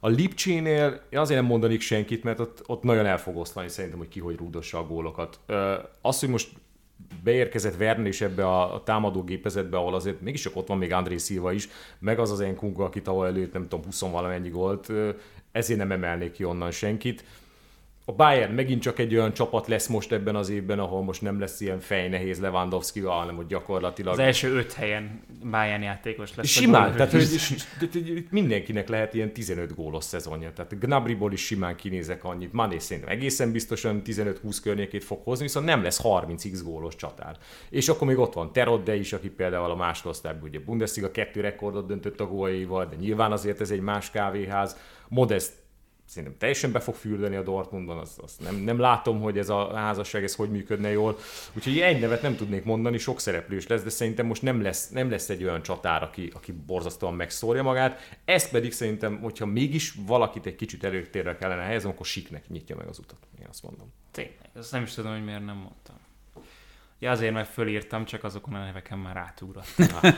[0.01, 3.99] A Lipcsénél én azért nem mondanék senkit, mert ott, ott nagyon el fog oszlani szerintem,
[3.99, 5.41] hogy ki hogy rúdossa a gólokat.
[6.01, 6.49] Az, hogy most
[7.23, 11.17] beérkezett Werner is ebbe a, támadó gépezetbe, ahol azért mégis csak ott van még André
[11.17, 14.93] Silva is, meg az az Enkunga, aki tavaly előtt nem tudom, 20 valamennyi gólt,
[15.53, 17.25] ezért nem emelnék ki onnan senkit.
[18.09, 21.41] A Bayern megint csak egy olyan csapat lesz most ebben az évben, ahol most nem
[21.41, 24.13] lesz ilyen fejnehéz lewandowski hanem hogy gyakorlatilag...
[24.13, 26.47] Az első öt helyen Bayern játékos lesz.
[26.47, 27.27] Simán, tehát hogy
[28.31, 30.53] mindenkinek lehet ilyen 15 gólos szezonja.
[30.53, 32.53] Tehát Gnabriból is simán kinézek annyit.
[32.53, 37.37] Mané szerintem egészen biztosan 15-20 környékét fog hozni, viszont nem lesz 30x gólos csatár.
[37.71, 41.87] És akkor még ott van Terodde is, aki például a másodosztályban ugye Bundesliga kettő rekordot
[41.87, 44.77] döntött a góljaival, de nyilván azért ez egy más kávéház.
[45.09, 45.53] Modest
[46.09, 49.77] szerintem teljesen be fog fürdeni a Dortmundban, azt, azt nem, nem látom, hogy ez a
[49.77, 51.19] házasság ez hogy működne jól.
[51.57, 55.11] Úgyhogy egy nevet nem tudnék mondani, sok szereplős lesz, de szerintem most nem lesz, nem
[55.11, 58.19] lesz egy olyan csatár, aki, aki borzasztóan megszórja magát.
[58.25, 62.87] Ez pedig szerintem, hogyha mégis valakit egy kicsit előtérre kellene helyezni, akkor Siknek nyitja meg
[62.87, 63.19] az utat.
[63.41, 63.93] Én azt mondom.
[64.11, 65.97] Tényleg, ezt nem is tudom, hogy miért nem mondtam.
[66.99, 69.75] Ja, azért, mert fölírtam, csak azokon a neveken már átugrott.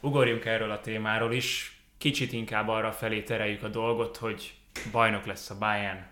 [0.00, 1.80] Ugorjunk erről a témáról is.
[1.98, 4.54] Kicsit inkább arra felé tereljük a dolgot, hogy
[4.92, 6.06] bajnok lesz a Bayern,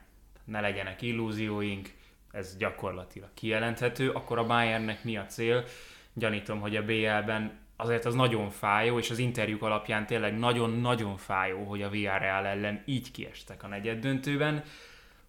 [0.45, 1.91] ne legyenek illúzióink,
[2.31, 5.65] ez gyakorlatilag kijelenthető, akkor a Bayernnek mi a cél?
[6.13, 11.65] Gyanítom, hogy a BL-ben azért az nagyon fájó, és az interjúk alapján tényleg nagyon-nagyon fájó,
[11.65, 14.63] hogy a Villarreal ellen így kiestek a negyed döntőben.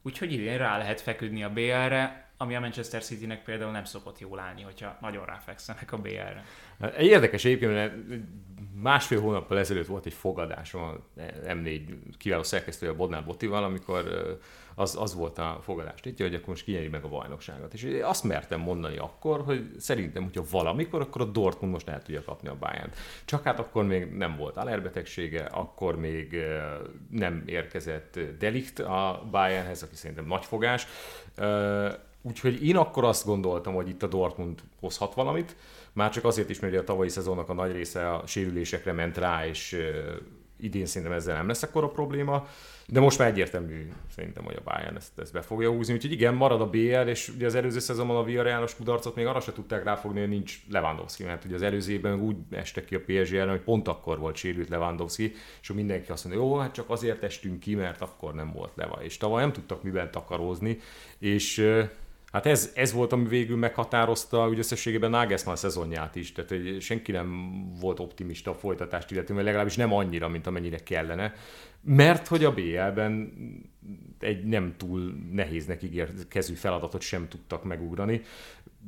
[0.01, 4.39] Úgyhogy idén rá lehet feküdni a BL-re, ami a Manchester City-nek például nem szokott jól
[4.39, 6.45] állni, hogyha nagyon ráfekszenek a BL-re.
[6.79, 7.93] Hát Érdekes egyébként, mert
[8.81, 11.81] másfél hónappal ezelőtt volt egy fogadásom a M4
[12.17, 14.37] kiváló szerkesztője Bodnár Botival, amikor
[14.75, 17.73] az, az volt a fogadás tétje, hogy akkor most kinyeri meg a bajnokságot.
[17.73, 22.23] És azt mertem mondani akkor, hogy szerintem, hogyha valamikor, akkor a Dortmund most el tudja
[22.23, 22.91] kapni a bayern
[23.25, 26.37] Csak hát akkor még nem volt alerbetegsége, akkor még
[27.09, 30.87] nem érkezett Delikt a Bayernhez, aki szerintem nagy fogás.
[32.27, 35.55] Úgyhogy én akkor azt gondoltam, hogy itt a Dortmund hozhat valamit,
[35.93, 39.47] már csak azért is, mert a tavalyi szezonnak a nagy része a sérülésekre ment rá,
[39.47, 39.77] és
[40.59, 42.47] idén szerintem ezzel nem lesz akkora probléma,
[42.87, 46.33] de most már egyértelmű szerintem, hogy a Bayern ezt, ezt be fogja húzni, úgyhogy igen,
[46.33, 49.83] marad a BL, és ugye az előző szezonban a Villarrealos kudarcot még arra se tudták
[49.83, 53.49] ráfogni, hogy nincs Lewandowski, mert ugye az előző évben úgy estek ki a PSG ellen,
[53.49, 57.23] hogy pont akkor volt sérült Lewandowski, és akkor mindenki azt mondja, jó, hát csak azért
[57.23, 60.79] estünk ki, mert akkor nem volt Leva, és tavaly nem tudtak miben takarózni,
[61.19, 61.67] és
[62.35, 67.11] Hát ez, ez volt, ami végül meghatározta úgy összességében Nagelsmann szezonját is, tehát hogy senki
[67.11, 71.33] nem volt optimista a folytatást illetően, vagy legalábbis nem annyira, mint amennyire kellene,
[71.81, 73.33] mert hogy a BL-ben
[74.19, 78.21] egy nem túl nehéznek ígérkező feladatot sem tudtak megugrani.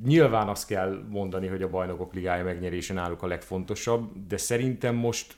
[0.06, 5.36] Nyilván azt kell mondani, hogy a bajnokok ligája megnyerése náluk a legfontosabb, de szerintem most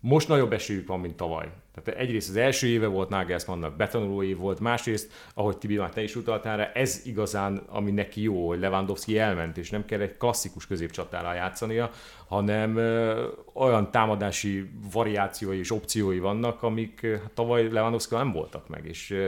[0.00, 1.52] most nagyobb esélyük van, mint tavaly.
[1.74, 6.16] Tehát egyrészt az első éve volt Nagelsmannnak, betanuló volt, másrészt, ahogy Tibi már te is
[6.16, 10.66] utaltál rá, ez igazán, ami neki jó, hogy Lewandowski elment, és nem kell egy klasszikus
[10.66, 11.90] középcsatára játszania,
[12.28, 18.68] hanem ö, olyan támadási variációi és opciói vannak, amik ö, hát tavaly Lewandowski nem voltak
[18.68, 19.26] meg, és ö,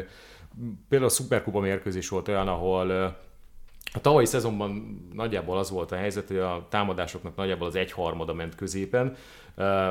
[0.89, 3.17] például a Superkupa mérkőzés volt olyan, ahol
[3.97, 8.55] a tavalyi szezonban nagyjából az volt a helyzet, hogy a támadásoknak nagyjából az egyharmada ment
[8.55, 9.17] középen.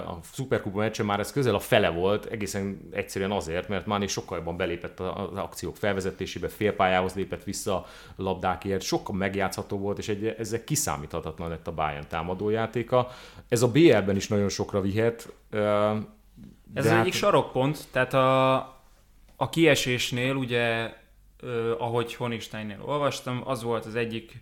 [0.06, 4.38] A Superkupa meccsen már ez közel a fele volt, egészen egyszerűen azért, mert Máné sokkal
[4.38, 7.86] jobban belépett az akciók felvezetésébe, félpályához lépett vissza
[8.16, 13.08] labdákért, sokkal megjátszható volt, és egy, ezzel kiszámíthatatlan lett a Bayern támadójátéka.
[13.48, 15.34] Ez a BL-ben is nagyon sokra vihet.
[16.74, 18.54] Ez hát- egyik sarokpont, tehát a,
[19.36, 20.94] a kiesésnél ugye,
[21.44, 24.42] ö, ahogy Honigsteinnél olvastam, az volt az egyik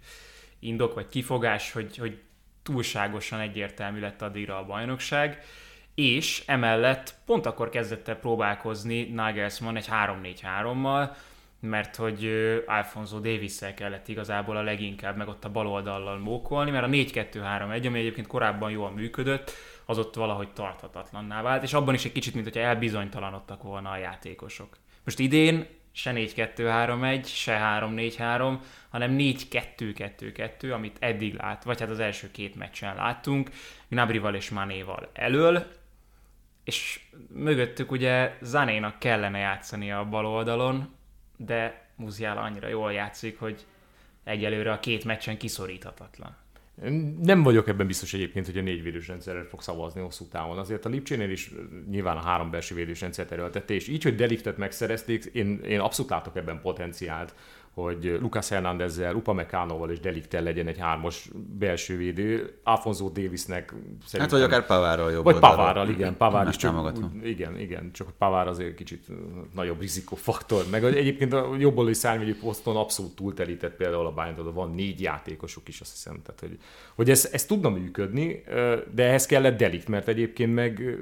[0.60, 2.20] indok vagy kifogás, hogy, hogy
[2.64, 5.44] túlságosan egyértelmű lett addigra a bajnokság,
[5.96, 11.10] és emellett pont akkor kezdett el próbálkozni Nagelsmann egy 3-4-3-mal,
[11.60, 12.30] mert hogy
[12.66, 17.86] Alfonso davis kellett igazából a leginkább meg ott a bal oldallal mókolni, mert a 4-2-3-1,
[17.86, 19.52] ami egyébként korábban jól működött,
[19.86, 23.98] az ott valahogy tarthatatlanná vált, és abban is egy kicsit, mint hogyha elbizonytalanodtak volna a
[23.98, 24.78] játékosok.
[25.04, 28.58] Most idén se 4-2-3-1, se 3-4-3,
[28.90, 33.50] hanem 4-2-2-2, amit eddig lát, vagy hát az első két meccsen láttunk,
[33.88, 35.66] Gnabrival és Manéval elől,
[36.64, 37.00] és
[37.34, 40.96] mögöttük ugye Zanénak kellene játszani a bal oldalon,
[41.38, 43.66] de Muziala annyira jól játszik, hogy
[44.24, 46.36] egyelőre a két meccsen kiszoríthatatlan.
[47.22, 49.12] Nem vagyok ebben biztos egyébként, hogy a négy védős
[49.50, 50.58] fog szavazni hosszú távon.
[50.58, 51.52] Azért a Lipcsénél is
[51.90, 56.12] nyilván a három belső védős rendszert erőltette, és így, hogy Deliktet megszerezték, én, én abszolút
[56.12, 57.36] látok ebben potenciált
[57.74, 61.30] hogy Lucas Hernándezzel, Upamecanoval és Deliktel legyen egy hármas
[61.60, 62.60] belső védő.
[62.64, 63.70] Alfonso Davisnek
[64.06, 64.20] szerintem...
[64.20, 66.18] Hát vagy akár Pavárral jobb Vagy Pavárral, igen.
[66.18, 69.08] Pavár is csak, igen, igen, csak Pavár azért kicsit
[69.54, 70.64] nagyobb rizikófaktor.
[70.72, 75.82] Meg egyébként a jobboldali szárnyvédő poszton abszolút túlterített például a Bayern, van négy játékosuk is,
[75.82, 76.22] azt hiszem.
[76.24, 76.58] Tehát, hogy,
[76.96, 78.44] hogy ez, ez tudna működni,
[78.94, 80.98] de ehhez kellett Delikt, mert egyébként meg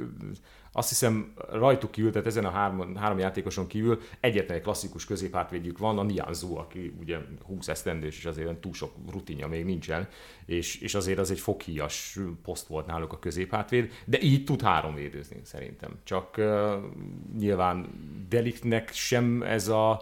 [0.71, 5.77] azt hiszem rajtuk kívül, tehát ezen a három, három játékoson kívül egyetlen egy klasszikus középhátvédjük
[5.77, 10.08] van, a Nianzú, aki ugye 20 esztendős, és azért túl sok rutinja még nincsen,
[10.45, 14.95] és, és azért az egy foghíjas poszt volt náluk a középhátvéd, de így tud három
[14.95, 15.99] védőzni szerintem.
[16.03, 16.73] Csak uh,
[17.38, 17.88] nyilván
[18.29, 20.01] Deliktnek sem ez a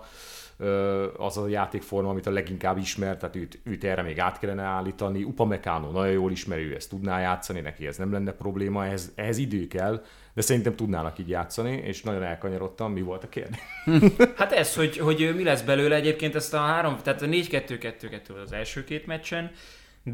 [1.17, 5.23] az a játékforma, amit a leginkább ismer, tehát őt, őt erre még át kellene állítani.
[5.23, 9.67] Upamecano nagyon jól ismerő, ezt tudná játszani, neki ez nem lenne probléma, ehhez, ehhez idő
[9.67, 10.03] kell,
[10.37, 12.91] de szerintem tudnának így játszani, és nagyon elkanyarodtam.
[12.91, 13.59] Mi volt a kérdés?
[14.37, 18.51] hát ez, hogy, hogy mi lesz belőle egyébként ezt a három, tehát a 4-2-2-2 az
[18.51, 19.51] első két meccsen,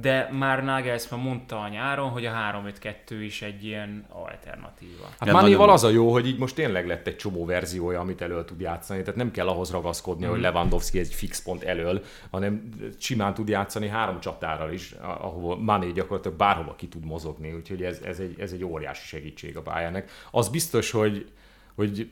[0.01, 5.03] de már Nagelsmann mondta a nyáron, hogy a 3-5-2 is egy ilyen alternatíva.
[5.19, 8.21] Hát ja, Mánéval az a jó, hogy így most tényleg lett egy csomó verziója, amit
[8.21, 10.29] elől tud játszani, tehát nem kell ahhoz ragaszkodni, mm.
[10.29, 10.47] hogy mhm.
[10.47, 16.37] Lewandowski egy fix pont elől, hanem simán tud játszani három csatárral is, ahol Mané gyakorlatilag
[16.37, 20.11] bárhova ki tud mozogni, úgyhogy ez, ez, egy, ez egy óriási segítség a Bayernnek.
[20.31, 21.31] Az biztos, hogy
[21.75, 22.09] hogy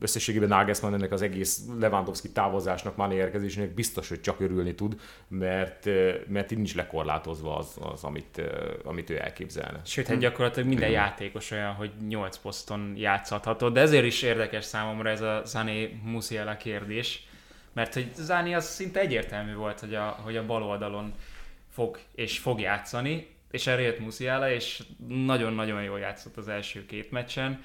[0.00, 5.84] összességében Nagelsmann ennek az egész Lewandowski távozásnak, Mané érkezésének biztos, hogy csak örülni tud, mert,
[6.28, 8.42] mert így nincs lekorlátozva az, az amit,
[8.84, 9.80] amit ő elképzelne.
[9.84, 15.10] Sőt, hát gyakorlatilag minden játékos olyan, hogy 8 poszton játszható, de ezért is érdekes számomra
[15.10, 17.26] ez a Zané Musiala kérdés,
[17.72, 21.14] mert hogy Zani az szinte egyértelmű volt, hogy a, hogy a bal oldalon
[21.70, 27.10] fog és fog játszani, és erre jött Musiala, és nagyon-nagyon jól játszott az első két
[27.10, 27.62] meccsen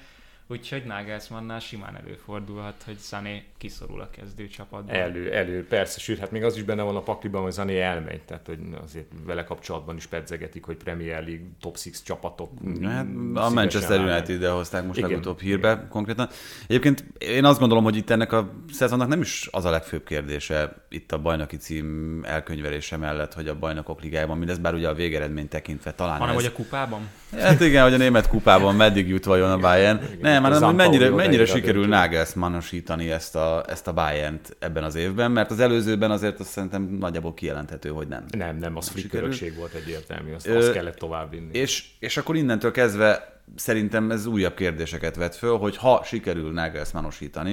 [0.52, 4.94] Úgyhogy Nagelsmannnál simán előfordulhat, hogy Sané kiszorul a kezdőcsapatban.
[4.94, 8.20] Elő, elő, persze, sőt, hát még az is benne van a pakliban, hogy Sané elmegy,
[8.20, 12.50] tehát hogy azért vele kapcsolatban is pedzegetik, hogy Premier League top 6 csapatok.
[12.82, 15.10] Hát, a Manchester United ide hozták most Igen.
[15.10, 16.28] legutóbb hírbe konkrétan.
[16.66, 20.84] Egyébként én azt gondolom, hogy itt ennek a szezonnak nem is az a legfőbb kérdése
[20.88, 24.94] itt a bajnoki cím elkönyvelése mellett, hogy a bajnokok ligájában mi lesz, bár ugye a
[24.94, 26.42] végeredmény tekintve talán Hanem, ez...
[26.42, 27.08] hogy a kupában?
[27.38, 30.00] Hát igen, hogy a német kupában meddig jut vajon a Bayern.
[30.20, 35.30] Nem, már nem, mennyire, mennyire sikerül Nagelsmannosítani ezt a, ezt a Bayern-t ebben az évben,
[35.30, 38.24] mert az előzőben azért azt szerintem nagyjából kijelenthető, hogy nem.
[38.30, 41.58] Nem, nem, az flick volt egyértelmű, azt, azt kellett továbbvinni.
[41.58, 47.52] És, és akkor innentől kezdve szerintem ez újabb kérdéseket vet föl, hogy ha sikerül Nagelsmannosítani,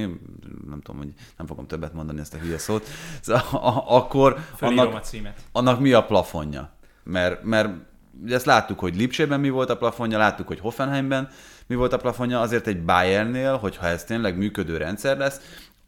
[0.69, 2.87] nem tudom, hogy nem fogom többet mondani ezt a hülye szót,
[3.21, 5.01] szóval, akkor annak,
[5.51, 6.71] annak mi a plafonja?
[7.03, 7.69] Mert, mert
[8.27, 11.29] ezt láttuk, hogy Lipsében mi volt a plafonja, láttuk, hogy Hoffenheimben
[11.69, 15.41] mi volt a plafonja, azért egy Bayernnél, hogyha ez tényleg működő rendszer lesz,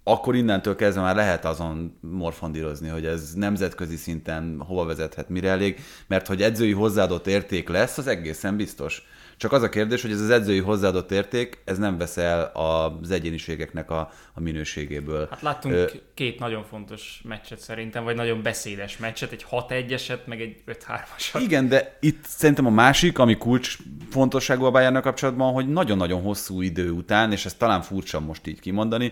[0.04, 5.80] akkor innentől kezdve már lehet azon morfondírozni, hogy ez nemzetközi szinten hova vezethet, mire elég,
[6.08, 9.08] mert hogy edzői hozzáadott érték lesz, az egészen biztos.
[9.42, 13.12] Csak az a kérdés, hogy ez az edzői hozzáadott érték, ez nem vesz el az
[13.12, 15.28] egyéniségeknek a, a minőségéből.
[15.30, 15.86] Hát láttunk Ö...
[16.14, 21.40] két nagyon fontos meccset szerintem, vagy nagyon beszédes meccset, egy 6-1-eset, meg egy 5-3-asat.
[21.40, 23.78] Igen, de itt szerintem a másik, ami kulcs
[24.10, 28.60] fontosságú a Bayernnek kapcsolatban, hogy nagyon-nagyon hosszú idő után, és ez talán furcsa most így
[28.60, 29.12] kimondani,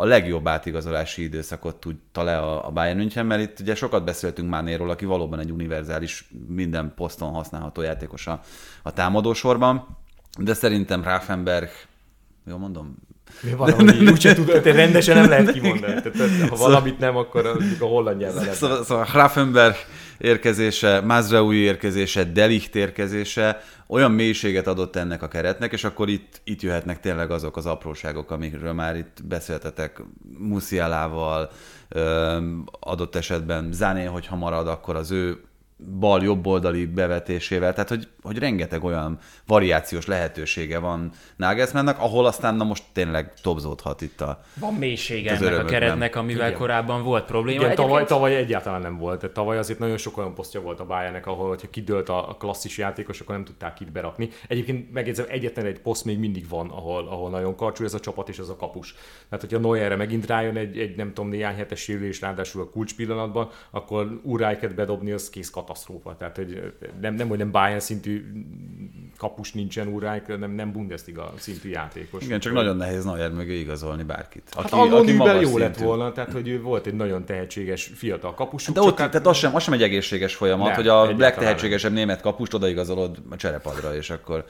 [0.00, 4.50] a legjobb átigazolási időszakot tudta le a, a Bayern München, mert itt ugye sokat beszéltünk
[4.50, 8.40] már Néról, aki valóban egy univerzális, minden poszton használható játékos a,
[8.82, 9.98] a támadósorban,
[10.38, 11.68] de szerintem Raffenberg,
[12.46, 12.96] jól mondom,
[13.42, 16.00] mi valahogy úgy sem tudod, rendesen nem lehet kimondani.
[16.00, 17.46] Tehát, ha valamit nem, akkor
[17.80, 19.74] a holland nyelven Szóval, szóval Raffenberg
[20.18, 26.62] érkezése, Mazraoui érkezése, Delicht érkezése olyan mélységet adott ennek a keretnek, és akkor itt, itt
[26.62, 30.02] jöhetnek tényleg azok az apróságok, amikről már itt beszéltetek
[30.38, 31.50] Musialával,
[32.80, 35.40] adott esetben Zané, hogyha marad, akkor az ő
[35.98, 42.64] bal oldali bevetésével, tehát hogy, hogy rengeteg olyan variációs lehetősége van Nagelsmannnak, ahol aztán na
[42.64, 46.58] most tényleg topzódhat itt a Van mélysége ennek a keretnek, amivel Igen.
[46.58, 47.62] korábban volt probléma.
[47.62, 49.20] Igen, tavaly, tavaly egyáltalán nem volt.
[49.20, 52.78] Tehát tavaly azért nagyon sok olyan posztja volt a Bayernnek, ahol hogyha kidőlt a klasszis
[52.78, 54.28] játékos, akkor nem tudták itt berakni.
[54.48, 58.28] Egyébként megjegyzem, egyetlen egy poszt még mindig van, ahol, ahol nagyon karcsú ez a csapat
[58.28, 58.94] és ez a kapus.
[59.28, 62.96] Tehát, hogyha Neuerre megint rájön egy, egy nem tudom, néhány hetes sérülés, ráadásul a kulcs
[62.96, 66.16] pillanatban, akkor Urájket bedobni, az kész katasztrófa.
[66.16, 68.24] Tehát, hogy nem, nem, hogy nem Bayern szintű
[69.18, 72.24] kapus nincsen úráik, nem, nem Bundesliga szintű játékos.
[72.24, 74.42] Igen, csak nagyon nehéz Neuer mögé igazolni bárkit.
[74.54, 75.62] Aki, hát aki magas jó szintű.
[75.62, 78.66] lett volna, tehát hogy ő volt egy nagyon tehetséges fiatal kapus.
[78.66, 79.10] De ott, hát...
[79.10, 83.18] tehát az sem, az sem egy egészséges folyamat, nem, hogy a legtehetségesebb német kapust odaigazolod
[83.30, 84.44] a cserepadra, és akkor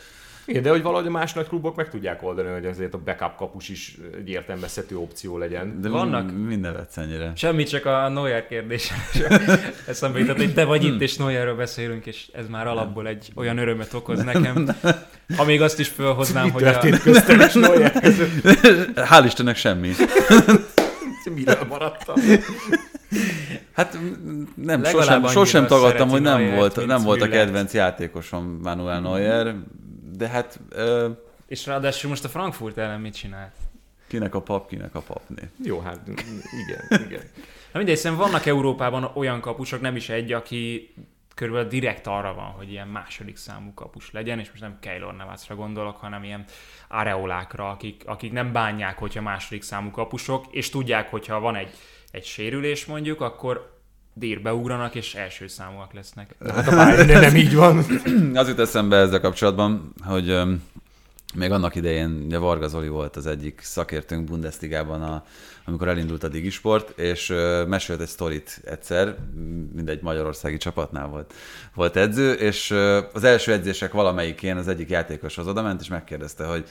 [0.48, 3.36] igen, de hogy valahogy a más nagy klubok meg tudják oldani, hogy azért a backup
[3.36, 5.80] kapus is egy értelmezhető opció legyen.
[5.80, 6.32] De vannak...
[6.46, 7.32] Minden vetsz ennyire.
[7.36, 8.94] Semmi, csak a Neuer kérdése.
[9.86, 13.58] Eszembe jutott, hogy te vagy itt, és Neuerről beszélünk, és ez már alapból egy olyan
[13.58, 14.68] örömet okoz nekem.
[15.36, 16.78] Ha még azt is felhoznám, hogy a...
[17.02, 17.92] köztem és Neuer
[19.10, 19.90] Hál' Istennek semmi.
[21.34, 22.16] Miről maradtam?
[23.72, 23.98] Hát
[24.54, 29.54] nem, sosem, sosem tagadtam, hogy nem volt, nem volt a kedvenc játékosom Manuel Neuer,
[30.18, 30.60] de hát...
[30.68, 31.10] Ö...
[31.46, 33.52] És ráadásul most a Frankfurt ellen mit csinált?
[34.06, 35.50] Kinek a pap, kinek a papné.
[35.64, 37.22] Jó, hát igen, igen.
[37.72, 40.94] Na mindegy, szerintem vannak Európában olyan kapusok, nem is egy, aki
[41.34, 45.54] körülbelül direkt arra van, hogy ilyen második számú kapus legyen, és most nem Keylor Navasra
[45.54, 46.44] gondolok, hanem ilyen
[46.88, 51.70] areolákra, akik, akik nem bánják, hogyha második számú kapusok, és tudják, hogyha van egy,
[52.10, 53.77] egy sérülés mondjuk, akkor
[54.18, 56.34] dírbe ugranak, és első számúak lesznek.
[56.54, 57.78] Hát a Bayern nem így van.
[58.34, 60.62] Az jut eszembe ezzel kapcsolatban, hogy um,
[61.34, 65.24] még annak idején ugye Varga Zoli volt az egyik szakértőnk Bundesligában, a,
[65.64, 69.16] amikor elindult a Digisport, és uh, mesélt egy sztorit egyszer,
[69.74, 71.32] mindegy magyarországi csapatnál volt,
[71.74, 76.44] volt edző, és uh, az első edzések valamelyikén az egyik játékos az odament, és megkérdezte,
[76.44, 76.64] hogy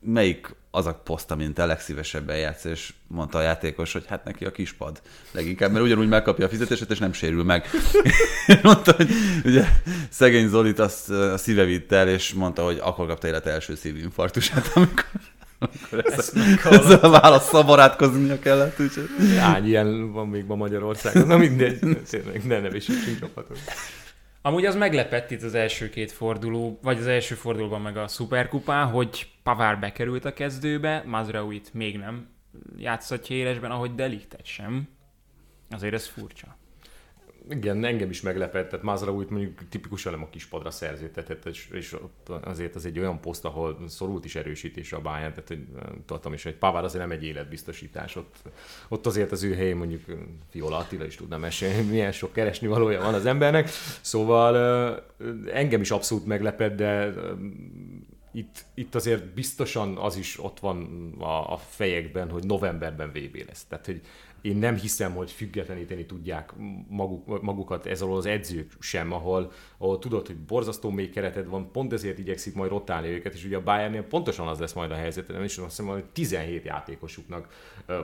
[0.00, 4.44] melyik az a poszt, amint te legszívesebben játsz, és mondta a játékos, hogy hát neki
[4.44, 7.66] a kispad leginkább, mert ugyanúgy megkapja a fizetését, és nem sérül meg.
[8.62, 9.10] mondta, hogy
[9.44, 9.64] ugye
[10.10, 14.70] szegény Zolit azt a szíve vitt el, és mondta, hogy akkor kapta élet első szívinfarktusát,
[14.74, 15.04] amikor
[15.60, 16.32] akkor ez,
[16.64, 18.80] ezzel a válaszsal barátkoznia kellett.
[18.80, 19.08] Úgyhogy...
[19.38, 21.26] Hány ilyen van még ma Magyarországon?
[21.26, 21.78] Na mindegy,
[22.10, 23.58] tényleg ne nevésítsünk csapatot.
[24.42, 28.86] Amúgy az meglepett itt az első két forduló, vagy az első fordulóban meg a szuperkupán,
[28.86, 32.28] hogy Pavár bekerült a kezdőbe, Mazrauit még nem
[32.76, 34.88] játszhatja élesben, ahogy Deliktet sem.
[35.70, 36.57] Azért ez furcsa
[37.50, 41.96] igen, engem is meglepett, tehát Mazraoui mondjuk tipikusan nem a kispadra szerződtetett, és, és
[42.42, 45.66] azért az egy olyan poszt, ahol szorult is erősítés a Bayern, tehát hogy
[46.06, 48.36] tudtam is, hogy Pavár azért nem egy életbiztosítás, ott,
[48.88, 50.02] ott azért az ő helyén mondjuk
[50.50, 53.68] Fiola Attila is tudna mesélni, milyen sok keresni valója van az embernek,
[54.00, 54.56] szóval
[55.52, 57.14] engem is abszolút meglepett, de
[58.32, 63.64] itt, itt azért biztosan az is ott van a, a fejekben, hogy novemberben VB lesz.
[63.68, 64.00] Tehát, hogy
[64.40, 66.52] én nem hiszem, hogy függetleníteni tudják
[66.88, 71.70] maguk, magukat ez alól az edzők sem, ahol, ahol tudod, hogy borzasztó még kereted van,
[71.72, 74.94] pont ezért igyekszik majd rotálni őket, és ugye a Bayernnél pontosan az lesz majd a
[74.94, 77.48] helyzet, nem is azt hiszem, hogy 17 játékosuknak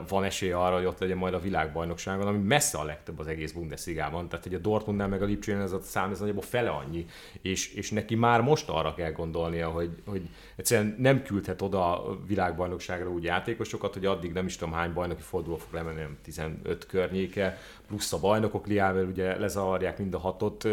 [0.07, 3.51] van esélye arra, hogy ott legyen majd a világbajnokságon, ami messze a legtöbb az egész
[3.51, 4.29] Bundesligában.
[4.29, 7.05] Tehát, hogy a Dortmundnál meg a Lipcsén ez a szám, ez nagyjából fele annyi,
[7.41, 12.19] és, és neki már most arra kell gondolnia, hogy, hogy egyszerűen nem küldhet oda a
[12.27, 17.57] világbajnokságra úgy játékosokat, hogy addig nem is tudom hány bajnoki forduló fog lemenni, 15 környéke,
[17.87, 20.67] plusz a bajnokok liával ugye lezavarják mind a hatot,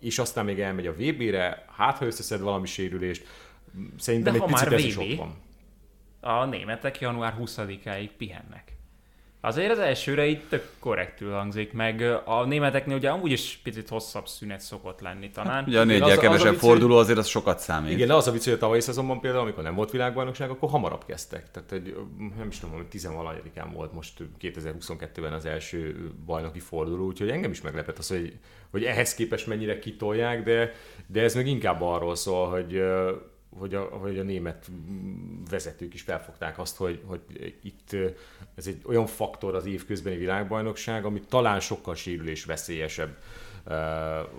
[0.00, 3.26] és aztán még elmegy a VB-re, hát ha összeszed valami sérülést,
[3.98, 5.34] szerintem De egy picit ez is ott van.
[6.20, 8.79] A németek január 20-áig pihennek.
[9.42, 14.28] Azért az elsőre itt tök korrektül hangzik, meg a németeknél ugye amúgy is picit hosszabb
[14.28, 15.52] szünet szokott lenni talán.
[15.52, 17.92] Hát, ugye a négyel kevesebb az forduló azért az sokat számít.
[17.92, 20.70] Igen, de az a vicc, hogy a tavalyi szezonban például, amikor nem volt világbajnokság, akkor
[20.70, 21.50] hamarabb kezdtek.
[21.50, 21.96] Tehát egy,
[22.38, 27.60] nem is tudom, hogy tizenvalahanyadikán volt most 2022-ben az első bajnoki forduló, úgyhogy engem is
[27.60, 28.38] meglepett az, hogy,
[28.70, 30.72] hogy ehhez képest mennyire kitolják, de,
[31.06, 32.82] de ez meg inkább arról szól, hogy
[33.58, 34.70] hogy a, hogy a német
[35.50, 37.20] vezetők is felfogták azt, hogy, hogy
[37.62, 37.96] itt
[38.54, 43.16] ez egy olyan faktor az év közbeni világbajnokság, ami talán sokkal sérülés veszélyesebb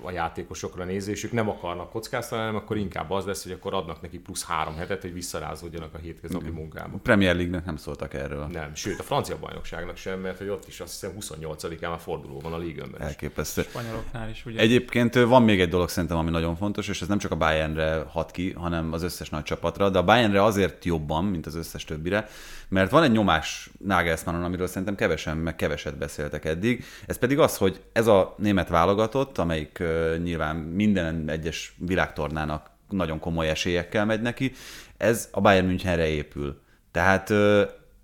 [0.03, 4.19] a játékosokra nézésük nem akarnak kockáztatni, hanem akkor inkább az lesz, hogy akkor adnak neki
[4.19, 6.95] plusz három hetet, hogy visszarázódjanak a hétköznapi munkába.
[6.95, 8.45] A Premier League-nek nem szóltak erről.
[8.45, 12.39] Nem, sőt a francia bajnokságnak sem, mert hogy ott is azt hiszem 28-án már forduló
[12.39, 13.01] van a Ligönben.
[13.01, 13.61] Elképesztő.
[13.61, 14.59] Spanyoloknál is ugye.
[14.59, 18.03] Egyébként van még egy dolog szerintem, ami nagyon fontos, és ez nem csak a Bayernre
[18.07, 21.83] hat ki, hanem az összes nagy csapatra, de a Bayernre azért jobban, mint az összes
[21.83, 22.27] többire,
[22.67, 26.83] mert van egy nyomás Nagelsmannon, amiről szerintem kevesen, meg keveset beszéltek eddig.
[27.05, 28.69] Ez pedig az, hogy ez a német
[29.11, 29.83] válogatott, amelyik
[30.23, 34.51] nyilván minden egyes világtornának nagyon komoly esélyekkel megy neki,
[34.97, 36.61] ez a Bayern Münchenre épül.
[36.91, 37.33] Tehát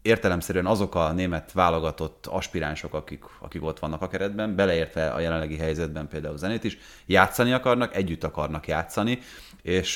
[0.02, 5.58] értelemszerűen azok a német válogatott aspiránsok, akik, akik ott vannak a keretben, beleértve a jelenlegi
[5.58, 9.20] helyzetben például Zenét is, játszani akarnak, együtt akarnak játszani,
[9.62, 9.96] és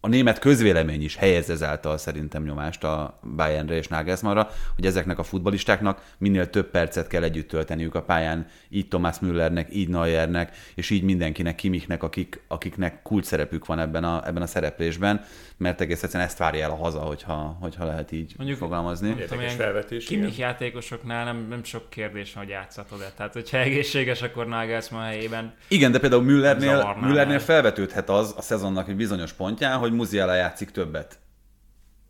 [0.00, 5.22] a német közvélemény is helyez ezáltal szerintem nyomást a Bayernre és Nagelsmannra, hogy ezeknek a
[5.22, 10.90] futbalistáknak minél több percet kell együtt tölteniük a pályán, így Thomas Müllernek, így Neuernek, és
[10.90, 15.24] így mindenkinek, Kimiknek, akik, akiknek kult szerepük van ebben a, ebben a szereplésben,
[15.56, 19.08] mert egész egyszerűen ezt várja el a haza, hogyha, hogyha lehet így Mondjuk, fogalmazni.
[19.08, 20.04] Érdekes felvetés.
[20.04, 23.12] Kimik játékosoknál nem, nem sok kérdés van, hogy játszhatod-e.
[23.16, 25.54] Tehát, hogyha egészséges, akkor Nagelsmann helyében.
[25.68, 30.70] Igen, de például Müllernél, Müllernél felvetődhet az a szezonnak egy bizonyos pontján, hogy Muziala játszik
[30.70, 31.18] többet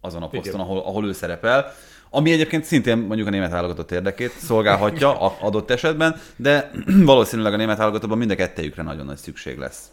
[0.00, 1.72] azon a poszton, ahol, ahol ő szerepel.
[2.10, 6.70] Ami egyébként szintén mondjuk a német válogatott érdekét szolgálhatja adott esetben, de
[7.04, 9.90] valószínűleg a német válogatottban mind a kettejükre nagyon nagy szükség lesz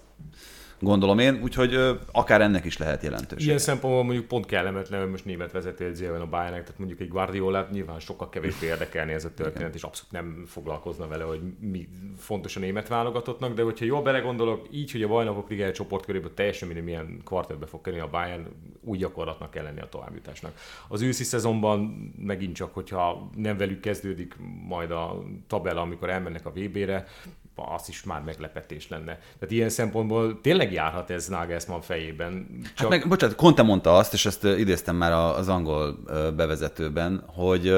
[0.86, 3.46] gondolom én, úgyhogy akár ennek is lehet jelentőség.
[3.46, 7.68] Ilyen szempontból mondjuk pont kellemetlen, hogy most német vezetőedzője a Bayernnek, tehát mondjuk egy Guardiola
[7.72, 9.74] nyilván sokkal kevésbé érdekelni ez a történet, Igen.
[9.74, 14.68] és abszolút nem foglalkozna vele, hogy mi fontos a német válogatottnak, de hogyha jól belegondolok,
[14.72, 18.46] így, hogy a bajnokok ligája csoportköréből teljesen minden milyen kvartetbe fog kerülni a Bayern,
[18.82, 20.54] úgy gyakorlatnak kell lenni a továbbjutásnak.
[20.88, 21.80] Az őszi szezonban
[22.18, 24.36] megint csak, hogyha nem velük kezdődik
[24.68, 27.08] majd a tabella, amikor elmennek a VB-re,
[27.56, 29.20] az is már meglepetés lenne.
[29.40, 32.48] Tehát ilyen szempontból tényleg járhat ez Nagelsmann fejében.
[32.64, 32.78] Hát csak...
[32.78, 35.98] Hát meg, bocsánat, Conte mondta azt, és ezt idéztem már az angol
[36.36, 37.74] bevezetőben, hogy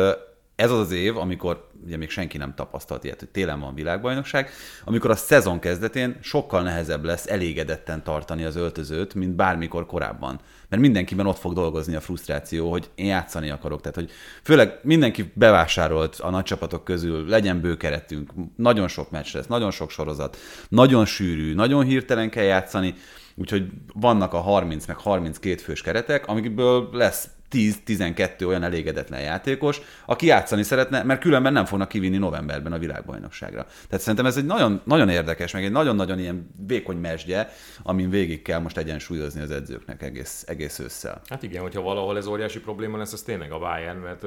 [0.57, 4.49] ez az az év, amikor ugye még senki nem tapasztalt ilyet, hogy télen van világbajnokság,
[4.85, 10.39] amikor a szezon kezdetén sokkal nehezebb lesz elégedetten tartani az öltözőt, mint bármikor korábban.
[10.69, 13.81] Mert mindenkiben ott fog dolgozni a frusztráció, hogy én játszani akarok.
[13.81, 14.11] Tehát, hogy
[14.43, 19.89] főleg mindenki bevásárolt a nagy csapatok közül, legyen bőkeretünk, nagyon sok meccs lesz, nagyon sok
[19.89, 20.37] sorozat,
[20.69, 22.93] nagyon sűrű, nagyon hirtelen kell játszani,
[23.35, 30.25] úgyhogy vannak a 30 meg 32 fős keretek, amikből lesz 10-12 olyan elégedetlen játékos, aki
[30.25, 33.63] játszani szeretne, mert különben nem fognak kivinni novemberben a világbajnokságra.
[33.63, 37.49] Tehát szerintem ez egy nagyon, nagyon érdekes, meg egy nagyon-nagyon ilyen vékony mesdje,
[37.83, 41.21] amin végig kell most egyensúlyozni az edzőknek egész, egész ősszel.
[41.29, 44.25] Hát igen, hogyha valahol ez óriási probléma lesz, az tényleg a Bayern, mert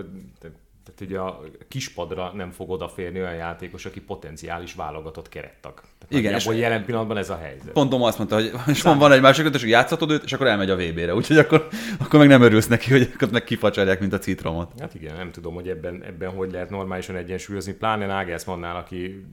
[0.94, 5.74] tehát ugye a kispadra nem fog odaférni olyan játékos, aki potenciális válogatott kerettag.
[5.74, 7.72] Tehát Igen, és jelen pillanatban ez a helyzet.
[7.72, 10.32] Pont Doma azt mondta, hogy és van, van egy másik ötös, hogy játszhatod őt, és
[10.32, 11.14] akkor elmegy a VB-re.
[11.14, 11.68] Úgyhogy akkor,
[11.98, 14.72] akkor meg nem örülsz neki, hogy akkor meg kifacsarják, mint a citromot.
[14.78, 17.72] Hát igen, nem tudom, hogy ebben, ebben hogy lehet normálisan egyensúlyozni.
[17.72, 19.26] Pláne Nagelsmannnál, aki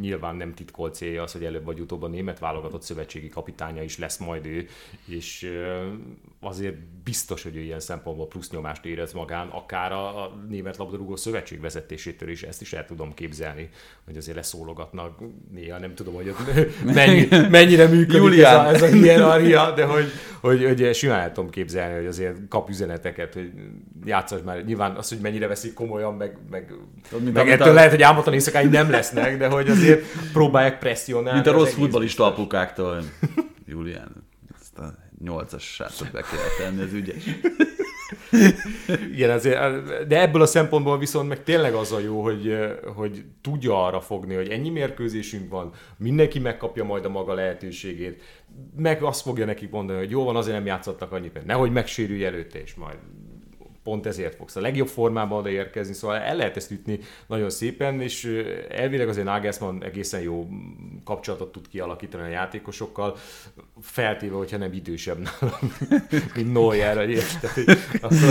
[0.00, 3.98] nyilván nem titkolt célja az, hogy előbb vagy utóbb a német válogatott szövetségi kapitánya is
[3.98, 4.68] lesz majd ő,
[5.06, 5.50] és
[6.46, 11.16] azért biztos, hogy ő ilyen szempontból plusz nyomást érez magán, akár a, a német labdarúgó
[11.16, 13.68] szövetség vezetésétől is, ezt is el tudom képzelni,
[14.04, 15.18] hogy azért leszólogatnak
[15.52, 16.34] néha, nem tudom, hogy
[16.94, 20.04] mennyi, mennyire működik ez a, ez a hierarchia, de hogy,
[20.40, 23.52] hogy, hogy simán el tudom képzelni, hogy azért kap üzeneteket, hogy
[24.04, 26.74] játszás már, nyilván az, hogy mennyire veszik komolyan, meg, meg,
[27.18, 27.72] Mint meg ettől a...
[27.72, 31.32] lehet, hogy álmatlan éjszakáig nem lesznek, de hogy azért próbálják presszionálni.
[31.32, 33.02] Mint a rossz futballista apukáktól.
[33.66, 34.25] Julián,
[35.18, 37.24] nyolcas srácot be kell tenni, az ügyes.
[39.12, 42.56] Igen, azért, de ebből a szempontból viszont meg tényleg az a jó, hogy,
[42.94, 48.22] hogy tudja arra fogni, hogy ennyi mérkőzésünk van, mindenki megkapja majd a maga lehetőségét,
[48.76, 52.24] meg azt fogja nekik mondani, hogy jó van, azért nem játszottak annyit, mert nehogy megsérülj
[52.24, 52.98] előtte, és majd
[53.86, 58.44] pont ezért fogsz a legjobb formában odaérkezni, szóval el lehet ezt ütni nagyon szépen, és
[58.70, 60.48] elvileg azért Nagelsmann egészen jó
[61.04, 63.16] kapcsolatot tud kialakítani a játékosokkal,
[63.80, 65.74] feltéve, hogyha nem idősebb nálam,
[66.36, 67.10] mint Neuer, vagy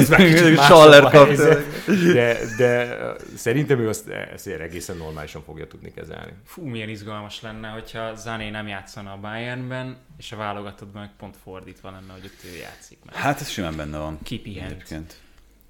[0.09, 2.97] már kicsit de, de
[3.35, 6.31] szerintem ő azt, ezt egészen normálisan fogja tudni kezelni.
[6.45, 11.37] Fú, milyen izgalmas lenne, hogyha Zané nem játszana a Bayernben, és a válogatottban meg pont
[11.43, 12.97] fordítva lenne, hogy ott ő játszik.
[13.05, 13.15] Meg.
[13.15, 14.19] Hát ez simán benne van.
[14.23, 14.71] Kipihent.
[14.71, 15.23] Egyébként.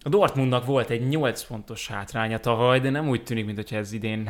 [0.05, 4.29] A Dortmundnak volt egy 8 pontos hátránya tavaly, de nem úgy tűnik, mintha ez idén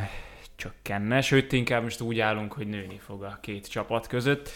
[0.54, 4.50] csökkenne, sőt inkább most úgy állunk, hogy nőni fog a két csapat között.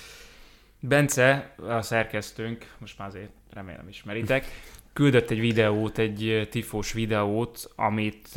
[0.81, 4.47] Bence, a szerkesztőnk, most már azért remélem ismeritek,
[4.93, 8.29] küldött egy videót, egy tifós videót, amit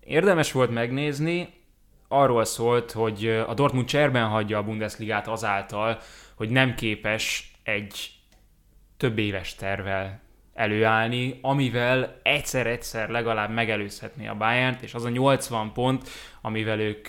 [0.00, 1.54] érdemes volt megnézni,
[2.08, 5.98] arról szólt, hogy a Dortmund cserben hagyja a Bundesligát azáltal,
[6.34, 8.10] hogy nem képes egy
[8.96, 10.20] több éves tervel
[10.54, 16.08] előállni, amivel egyszer-egyszer legalább megelőzhetné a bayern és az a 80 pont,
[16.40, 17.08] amivel ők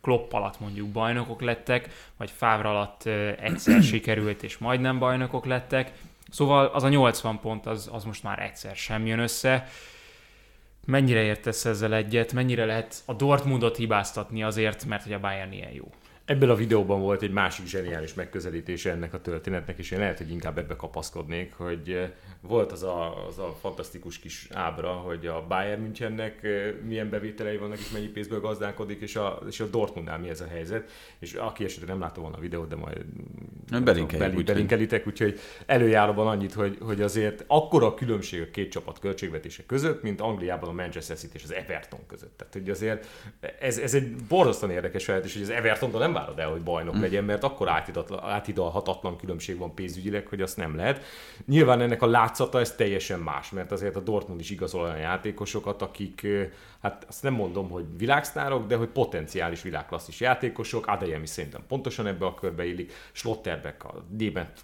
[0.00, 3.06] Klopp alatt mondjuk bajnokok lettek, vagy Fávr alatt
[3.40, 5.92] egyszer sikerült, és majdnem bajnokok lettek.
[6.30, 9.68] Szóval az a 80 pont az, az most már egyszer sem jön össze.
[10.86, 12.32] Mennyire értesz ezzel egyet?
[12.32, 15.90] Mennyire lehet a Dortmundot hibáztatni azért, mert hogy a Bayern ilyen jó?
[16.28, 20.30] Ebben a videóban volt egy másik zseniális megközelítése ennek a történetnek, és én lehet, hogy
[20.30, 25.80] inkább ebbe kapaszkodnék, hogy volt az a, az a fantasztikus kis ábra, hogy a Bayern
[25.80, 26.46] Münchennek
[26.86, 30.46] milyen bevételei vannak és mennyi pénzből gazdálkodik, és a, és a Dortmundnál mi ez a
[30.46, 30.90] helyzet.
[31.18, 33.04] És aki esetleg nem látta volna a videót, de majd
[33.84, 38.98] belinkeljük, belin, belinkelitek, úgyhogy előjáróban annyit, hogy, hogy azért akkora a különbség a két csapat
[38.98, 42.36] költségvetése között, mint Angliában a Manchester City és az Everton között.
[42.36, 43.06] Tehát, hogy azért
[43.60, 47.00] ez, ez egy borzasztóan érdekes és hogy az everton nem várod el, hogy bajnok mm.
[47.00, 47.68] legyen, mert akkor
[48.22, 51.04] átidalhatatlan különbség van pénzügyileg, hogy azt nem lehet.
[51.46, 55.82] Nyilván ennek a látszata ez teljesen más, mert azért a Dortmund is igazol olyan játékosokat,
[55.82, 56.26] akik,
[56.88, 60.86] hát azt nem mondom, hogy világsztárok, de hogy potenciális világklasszis játékosok.
[60.86, 62.92] Adeyemi szerintem pontosan ebbe a körbe illik.
[63.12, 64.62] Schlotterbeck a német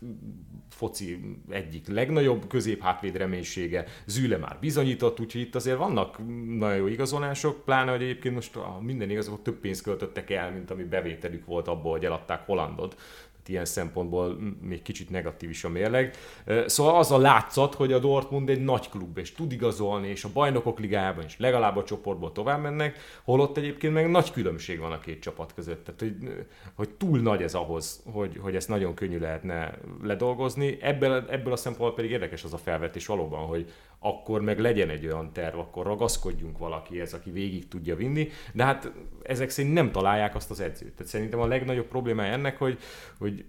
[0.71, 6.19] foci egyik legnagyobb középhátvéd reménysége, Züle már bizonyított, úgyhogy itt azért vannak
[6.59, 10.71] nagyon jó igazolások, pláne, hogy egyébként most a minden igazok több pénzt költöttek el, mint
[10.71, 12.97] ami bevételük volt abból, hogy eladták Hollandot
[13.49, 16.17] ilyen szempontból még kicsit negatív is a mérleg.
[16.67, 20.33] Szóval az a látszat, hogy a Dortmund egy nagy klub, és tud igazolni, és a
[20.33, 24.99] bajnokok ligájában is legalább a csoportból tovább mennek, holott egyébként meg nagy különbség van a
[24.99, 25.85] két csapat között.
[25.85, 30.79] Tehát, hogy, hogy túl nagy ez ahhoz, hogy, hogy ezt nagyon könnyű lehetne ledolgozni.
[30.81, 33.73] Ebből, ebből a szempontból pedig érdekes az a felvetés valóban, hogy
[34.05, 38.93] akkor meg legyen egy olyan terv, akkor ragaszkodjunk valakihez, aki végig tudja vinni, de hát
[39.23, 40.93] ezek szerint nem találják azt az edzőt.
[40.93, 42.79] Tehát szerintem a legnagyobb problémája ennek, hogy,
[43.19, 43.45] hogy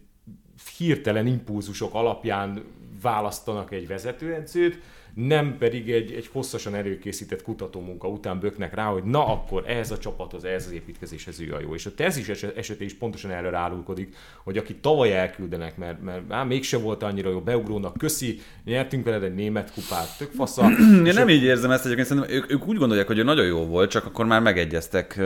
[0.77, 2.63] hirtelen impulzusok alapján
[3.01, 4.79] választanak egy vezetőedzőt,
[5.15, 9.97] nem pedig egy, egy hosszasan előkészített kutatómunka után böknek rá, hogy na akkor ez a
[9.97, 11.73] csapathoz, ez az építkezéshez ő a jó.
[11.73, 16.43] És a tezis esete is pontosan erre rálulkodik, hogy aki tavaly elküldenek, mert, mert á,
[16.43, 20.69] mégse volt annyira jó, beugrónak, köszi, nyertünk veled egy német kupát, tök fasza.
[21.05, 23.65] Én nem így érzem ezt, egyébként szerintem ők, ők úgy gondolják, hogy ő nagyon jó
[23.65, 25.25] volt, csak akkor már megegyeztek uh,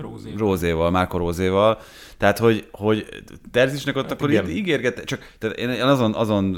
[0.00, 0.38] Rózéval.
[0.38, 1.78] Rózéval, Márko Rózéval.
[2.18, 3.06] Tehát, hogy, hogy
[3.50, 4.48] Terzisnek ott hát akkor igen.
[4.48, 6.56] ígérget, csak tehát én azon, azon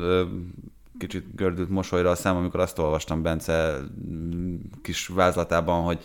[0.98, 3.80] kicsit gördült mosolyra a szám, amikor azt olvastam Bence
[4.82, 5.98] kis vázlatában, hogy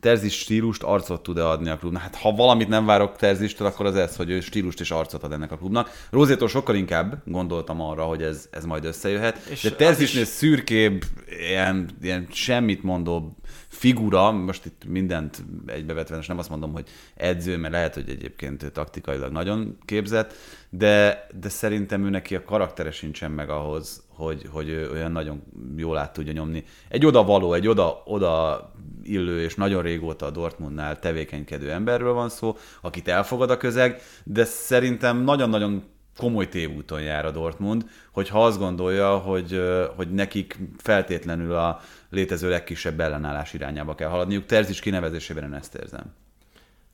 [0.00, 2.02] Terzis stílust, arcot tud-e adni a klubnak?
[2.02, 5.32] Hát ha valamit nem várok Terzistől, akkor az ez, hogy ő stílust és arcot ad
[5.32, 5.90] ennek a klubnak.
[6.10, 10.28] Rózétól sokkal inkább gondoltam arra, hogy ez, ez majd összejöhet, és de Terzisnél is...
[10.28, 11.04] szürkébb,
[11.48, 13.36] ilyen, ilyen semmit mondó
[13.78, 18.72] figura, most itt mindent egybevetve, és nem azt mondom, hogy edző, mert lehet, hogy egyébként
[18.72, 20.34] taktikailag nagyon képzett,
[20.70, 25.42] de, de szerintem ő neki a karaktere sincsen meg ahhoz, hogy, hogy ő olyan nagyon
[25.76, 26.64] jól át tudja nyomni.
[26.88, 28.72] Egy oda való, egy oda, oda
[29.02, 34.44] illő és nagyon régóta a Dortmundnál tevékenykedő emberről van szó, akit elfogad a közeg, de
[34.44, 35.84] szerintem nagyon-nagyon
[36.18, 39.62] komoly tévúton jár a Dortmund, hogyha azt gondolja, hogy,
[39.96, 44.46] hogy nekik feltétlenül a létező legkisebb ellenállás irányába kell haladniuk.
[44.46, 46.14] Terzics kinevezésében én ezt érzem.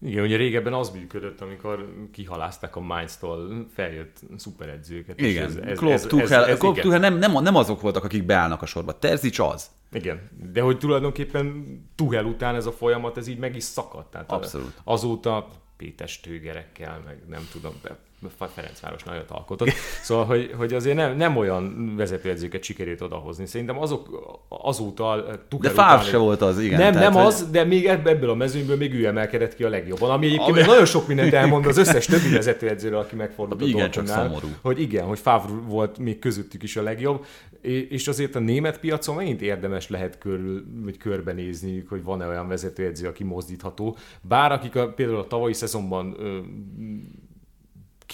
[0.01, 5.21] Igen, ugye régebben az működött, amikor kihalázták a Mainz-tól feljött szuperedzőket.
[5.21, 8.25] Igen, ez, ez, Klopp, Tuchel, ez, ez, Klopp, Tuchel nem, nem, nem azok voltak, akik
[8.25, 8.99] beállnak a sorba.
[8.99, 9.71] Terzics az.
[9.93, 14.11] Igen, de hogy tulajdonképpen Tuchel után ez a folyamat, ez így meg is szakadt.
[14.11, 14.81] Tehát Abszolút.
[14.85, 17.75] Azóta Pétes tőgerekkel, meg nem tudom,
[18.55, 19.71] Ferencváros nagyot alkotott.
[20.03, 23.47] Szóval, hogy, hogy azért nem, nem olyan vezetőedzőket sikerült odahozni.
[23.47, 24.09] Szerintem azok
[24.49, 25.25] azóta...
[25.61, 26.79] De Fáv se volt az, igen.
[26.79, 27.33] Nem, tehát, nem hogy...
[27.33, 30.11] az, de még ebből a mezőnyből még ő emelkedett ki a legjobban.
[30.11, 30.67] Ami egyébként ami...
[30.67, 34.49] nagyon sok mindent elmond az összes többi vezetőedzőről, aki megfordult a Igen, csak szomorú.
[34.61, 37.25] Hogy igen, hogy Fáv volt még közöttük is a legjobb.
[37.89, 43.09] És azért a német piacon megint érdemes lehet körül, vagy körbenézni, hogy van-e olyan vezetőedző,
[43.09, 43.97] aki mozdítható.
[44.21, 46.17] Bár akik a, például a tavalyi szezonban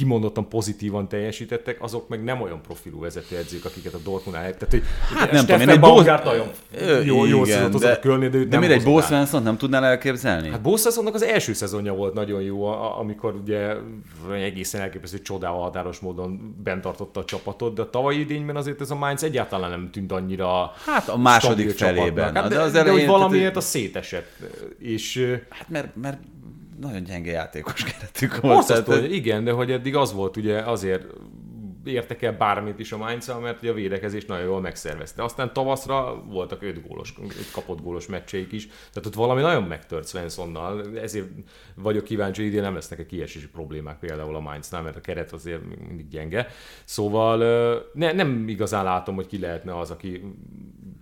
[0.00, 4.56] kimondottan pozitívan teljesítettek, azok meg nem olyan profilú vezetőedzők, akiket a Dortmund állt.
[4.56, 4.82] Tehát, hogy
[5.16, 6.46] hát nem tudom, én egy Baumgart nagyon
[7.04, 9.00] jó, jó igen, de, a Kölni, de, de mire egy Bo
[9.42, 10.48] nem tudnál elképzelni?
[10.48, 10.72] Hát Bo
[11.12, 12.66] az első szezonja volt nagyon jó,
[12.98, 13.74] amikor ugye
[14.32, 18.90] egészen elképesztő csodával határos módon bent tartotta a csapatot, de a tavalyi idényben azért ez
[18.90, 22.34] a Mainz egyáltalán nem tűnt annyira Hát a második felében.
[22.34, 24.28] Hát, de, de, az de, de hogy valamiért a szétesett.
[24.78, 26.18] És, hát mert, mert
[26.80, 28.66] nagyon gyenge játékos keretük volt.
[28.66, 31.04] tehát, hogy igen, de hogy eddig az volt ugye azért
[31.84, 35.22] értek el bármit is a mainz mert ugye a védekezés nagyon jól megszervezte.
[35.22, 40.08] Aztán tavaszra voltak öt gólos, öt kapott gólos meccseik is, tehát ott valami nagyon megtört
[40.08, 41.26] Svenssonnal, ezért
[41.74, 45.32] vagyok kíváncsi, hogy idén nem lesznek a kiesési problémák például a mainz mert a keret
[45.32, 46.48] azért mindig gyenge.
[46.84, 47.38] Szóval
[47.92, 50.22] ne, nem igazán látom, hogy ki lehetne az, aki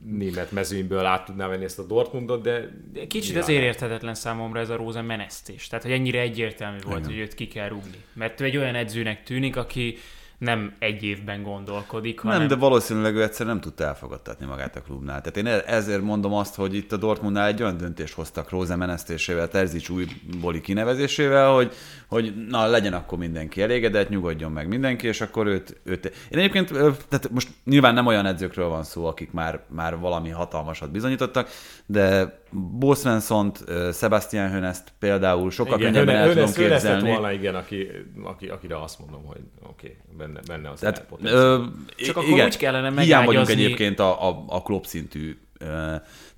[0.04, 2.70] német mezőnyből át tudná venni ezt a Dortmundot, de...
[2.92, 3.42] Kicsit nyilván...
[3.42, 5.66] azért érthetetlen számomra ez a Róza menesztés.
[5.66, 7.10] Tehát, hogy ennyire egyértelmű volt, Igen.
[7.10, 7.96] hogy őt ki kell rúgni.
[8.12, 9.96] Mert ő egy olyan edzőnek tűnik, aki
[10.38, 12.38] nem egy évben gondolkodik, hanem...
[12.38, 15.20] Nem, de valószínűleg ő egyszer nem tudta elfogadtatni magát a klubnál.
[15.20, 18.76] Tehát én e- ezért mondom azt, hogy itt a Dortmundnál egy olyan döntést hoztak Róze
[18.76, 21.72] menesztésével, Terzics újbóli kinevezésével, hogy,
[22.08, 26.04] hogy na legyen akkor mindenki elégedett, nyugodjon meg mindenki, és akkor őt, őt...
[26.04, 26.68] Én egyébként,
[27.08, 31.48] tehát most nyilván nem olyan edzőkről van szó, akik már, már valami hatalmasat bizonyítottak,
[31.86, 37.10] de Bo Svensson-t, Sebastian Höneszt például sokkal igen, könnyebben el tudom képzelni.
[37.10, 37.88] volna, igen, aki,
[38.22, 41.64] aki, akire azt mondom, hogy oké, okay, benne, benne az Tehát, ö,
[41.96, 43.12] Csak akkor igen, úgy kellene megágyazni.
[43.12, 45.38] Hiány vagyunk egyébként a, a, a klub szintű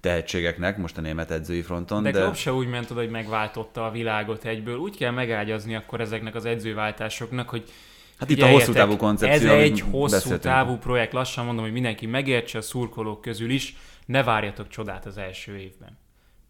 [0.01, 2.03] tehetségeknek most a német edzői fronton.
[2.03, 2.21] De, de...
[2.21, 4.77] Klopp se úgy ment oda, hogy megváltotta a világot egyből.
[4.77, 7.71] Úgy kell megágyazni akkor ezeknek az edzőváltásoknak, hogy
[8.19, 9.51] Hát itt a hosszú távú koncepció.
[9.51, 10.41] Ez egy hosszú beszéltünk.
[10.41, 15.19] távú projekt, lassan mondom, hogy mindenki megértse a szurkolók közül is, ne várjatok csodát az
[15.19, 15.99] első évben.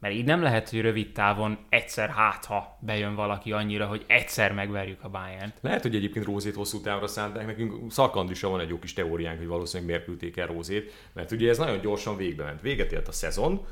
[0.00, 4.52] Mert így nem lehet, hogy rövid távon egyszer hát, ha bejön valaki annyira, hogy egyszer
[4.52, 7.46] megverjük a bayern Lehet, hogy egyébként Rózét hosszú távra szánták.
[7.46, 11.48] Nekünk Szarkandisra van egy jó kis teóriánk, hogy valószínűleg miért küldték el Rózét, mert ugye
[11.48, 12.60] ez nagyon gyorsan végbe ment.
[12.60, 13.66] Véget ért a szezon,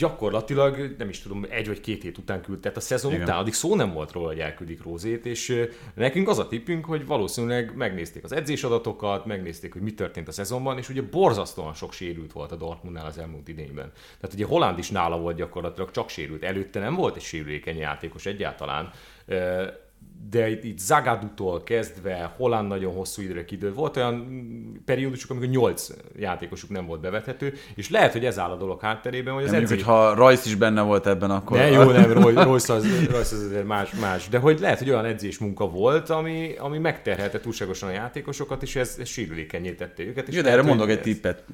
[0.00, 3.22] gyakorlatilag, nem is tudom, egy vagy két hét után küldte, tehát a szezon Igen.
[3.22, 7.06] után, addig szó nem volt róla, hogy elküldik Rózét, és nekünk az a tippünk, hogy
[7.06, 12.32] valószínűleg megnézték az edzésadatokat, megnézték, hogy mi történt a szezonban, és ugye borzasztóan sok sérült
[12.32, 13.92] volt a Dortmundnál az elmúlt idényben.
[14.20, 16.42] Tehát ugye Holland is nála volt gyakorlatilag, csak sérült.
[16.42, 18.92] Előtte nem volt egy sérülékeny játékos egyáltalán
[20.30, 23.74] de itt, itt Zagadutól kezdve Holland nagyon hosszú időre kidőlt.
[23.74, 24.26] Volt olyan
[24.84, 25.88] periódusok, amikor nyolc
[26.18, 29.62] játékosuk nem volt bevethető, és lehet, hogy ez áll a dolog hátterében, hogy az nem,
[29.62, 29.82] edzés...
[29.82, 31.56] ha Royce is benne volt ebben, akkor...
[31.56, 35.04] Ne, jó, nem, Royce az, Royce az azért más, más, de hogy lehet, hogy olyan
[35.04, 40.28] edzés munka volt, ami, ami megterhelte túlságosan a játékosokat, és ez, ez sérülékenyé tette őket.
[40.28, 41.44] És jó, de erre mondok egy tippet.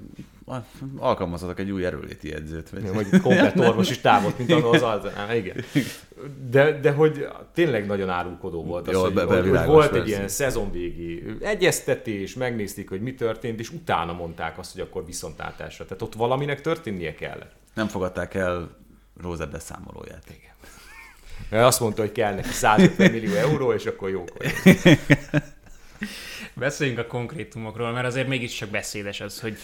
[0.96, 2.70] Alkalmazhatok egy új erőléti edzőt.
[2.70, 5.10] Vagy, vagy komplet orvos is távot, mint az az.
[5.34, 5.64] Igen.
[6.50, 10.08] De, de hogy tényleg nagyon árulkodó volt az, Jó, hogy, be, hogy, hogy volt egy
[10.08, 15.84] ilyen szezonvégi egyeztetés, megnézték, hogy mi történt, és utána mondták azt, hogy akkor viszontlátásra.
[15.84, 17.52] Tehát ott valaminek történnie kellett.
[17.74, 18.76] Nem fogadták el
[19.22, 20.24] Róza beszámolóját.
[20.28, 20.54] Igen.
[21.50, 24.24] Mert azt mondta, hogy kell neki 150 millió euró, és akkor jó.
[26.54, 29.56] Beszéljünk a konkrétumokról, mert azért mégiscsak beszédes az, hogy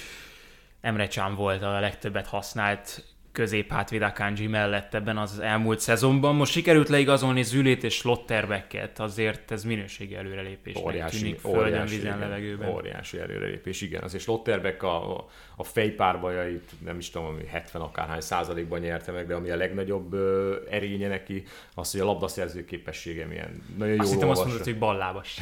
[0.83, 6.35] Emre Can volt a legtöbbet használt középhátvéd Akanji mellett ebben az elmúlt szezonban.
[6.35, 10.77] Most sikerült leigazolni Zülét és Slotterbecket, azért ez minőségi előrelépés.
[10.77, 12.69] Óriási, tűnik, földön, óriási, vízen, levegőben.
[12.69, 14.03] Óriási előrelépés, igen.
[14.03, 15.27] Azért Slotterbeck a, a
[15.63, 21.09] fejpárbajait nem is tudom, 70 akárhány százalékban nyerte meg, de ami a legnagyobb ö, erénye
[21.09, 21.45] neki,
[21.75, 23.63] az, hogy a labdaszerző képessége milyen.
[23.79, 25.41] Nagyon azt hittem azt mondod, hogy ballábas.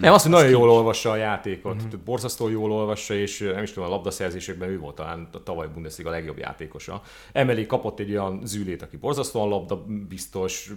[0.00, 2.04] Nem, azt, hogy nagyon jól olvassa a játékot, mm-hmm.
[2.04, 6.08] borzasztó jól olvassa, és nem is tudom, a labdaszerzésekben ő volt talán a tavaly Bundesliga
[6.08, 7.02] a legjobb játékosa.
[7.32, 10.70] Emellé kapott egy olyan zűlét, aki borzasztóan labda biztos,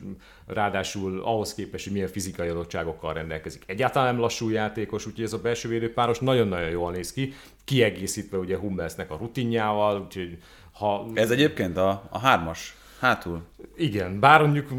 [0.45, 3.63] ráadásul ahhoz képest, hogy milyen fizikai adottságokkal rendelkezik.
[3.65, 7.33] Egyáltalán nem lassú játékos, úgyhogy ez a belső védőpáros nagyon-nagyon jól néz ki,
[7.66, 10.38] kiegészítve ugye Hummelsnek a rutinjával, úgyhogy
[10.72, 11.05] ha...
[11.13, 13.41] Ez egyébként a, a hármas hátul?
[13.76, 14.70] Igen, bár mondjuk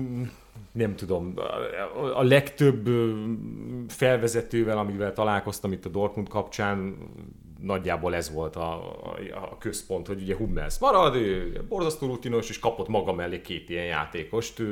[0.72, 1.34] nem tudom,
[2.14, 2.89] a legtöbb
[3.89, 6.97] felvezetővel, amivel találkoztam itt a Dortmund kapcsán,
[7.61, 12.59] nagyjából ez volt a, a, a központ, hogy ugye Hummels marad, ő borzasztó rutinos, és
[12.59, 14.62] kapott maga mellé két ilyen játékost,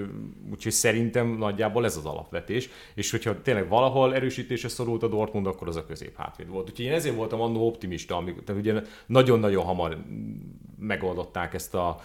[0.51, 5.68] úgyhogy szerintem nagyjából ez az alapvetés, és hogyha tényleg valahol erősítése szorult a Dortmund, akkor
[5.68, 6.70] az a középhátvéd volt.
[6.70, 9.99] Úgyhogy én ezért voltam annó optimista, amikor, tehát ugye nagyon-nagyon hamar
[10.78, 12.01] megoldották ezt a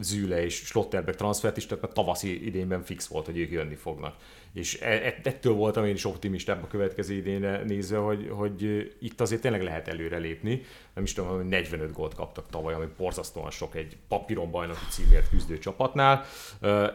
[0.00, 4.14] Züle és Slotterbeck transfert is, tehát a tavaszi idényben fix volt, hogy ők jönni fognak
[4.56, 9.20] és e, e, ettől voltam én is optimistább a következő idénre nézve, hogy, hogy itt
[9.20, 10.62] azért tényleg lehet előrelépni.
[10.94, 15.28] Nem is tudom, hogy 45 gólt kaptak tavaly, ami borzasztóan sok egy papíron bajnoki címért
[15.28, 16.24] küzdő csapatnál.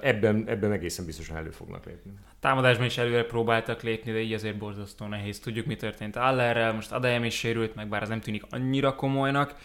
[0.02, 2.12] Ebben, ebben egészen biztosan elő fognak lépni.
[2.40, 5.40] Támadásban is előre próbáltak lépni, de így azért borzasztó nehéz.
[5.40, 9.56] Tudjuk, mi történt Allerrel, most Adayem is sérült, meg bár az nem tűnik annyira komolynak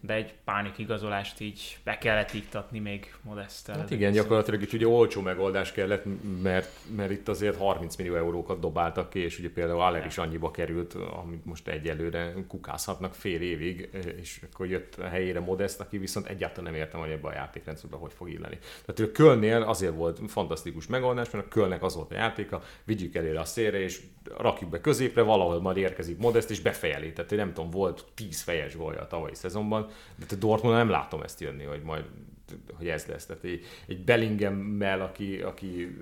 [0.00, 3.76] de egy pánik igazolást így be kellett iktatni még Modestel.
[3.76, 6.04] Hát igen, gyakorlatilag itt ugye olcsó megoldás kellett,
[6.42, 10.50] mert, mert itt azért 30 millió eurókat dobáltak ki, és ugye például Aller is annyiba
[10.50, 13.88] került, amit most egyelőre kukázhatnak fél évig,
[14.20, 17.98] és akkor jött a helyére Modest, aki viszont egyáltalán nem értem, hogy ebbe a játékrendszerben
[17.98, 18.58] hogy fog illeni.
[18.84, 23.14] Tehát a Kölnél azért volt fantasztikus megoldás, mert a Kölnek az volt a játéka, vigyük
[23.14, 24.00] elére a szélre, és
[24.36, 27.12] rakjuk be középre, valahol majd érkezik Modest, és befejeli.
[27.12, 31.22] Tehát nem tudom, volt 10 fejes gólja a tavalyi szezonban, de a Dortmund nem látom
[31.22, 32.04] ezt jönni, hogy majd
[32.74, 33.26] hogy ez lesz.
[33.26, 35.96] Tehát egy, egy Bellingham-mel, aki, aki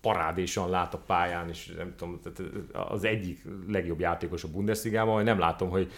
[0.00, 5.24] parádésan lát a pályán, és nem tudom, tehát az egyik legjobb játékos a Bundesligában, hogy
[5.24, 5.92] nem látom, hogy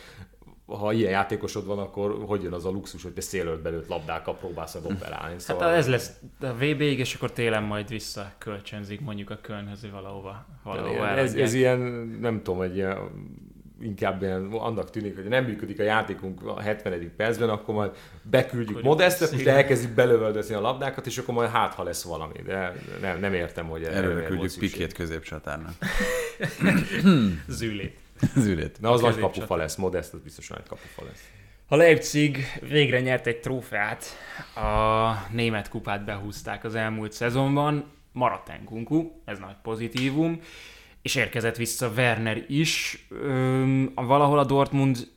[0.66, 4.36] ha ilyen játékosod van, akkor hogy jön az a luxus, hogy te szélölt belőtt labdákkal
[4.36, 5.38] próbálsz operálni.
[5.38, 5.68] Szóval...
[5.68, 10.46] Hát ez lesz a VB-ig, és akkor télen majd visszakölcsönzik mondjuk a Kölnhöz valahova.
[10.62, 11.78] valahova ez, ez, ilyen,
[12.20, 12.98] nem tudom, egy ilyen
[13.84, 17.12] inkább ilyen, annak tűnik, hogy nem működik a játékunk a 70.
[17.16, 17.90] percben, akkor majd
[18.22, 22.42] beküldjük Modestet, és elkezdjük belövöldözni a labdákat, és akkor majd hát, ha lesz valami.
[22.44, 25.74] De nem, nem értem, hogy erre küldjük Pikét középcsatárnak.
[27.48, 27.96] Zülét.
[28.44, 28.80] Zülét.
[28.80, 31.28] Na az nagy kapufa lesz, Modest az biztos nagy kapufa lesz.
[31.68, 34.04] A Leipzig végre nyert egy trófeát,
[34.54, 40.40] a német kupát behúzták az elmúlt szezonban, maradt Enkunku, ez nagy pozitívum,
[41.04, 43.06] és érkezett vissza Werner is.
[43.10, 45.08] Üm, valahol a Dortmund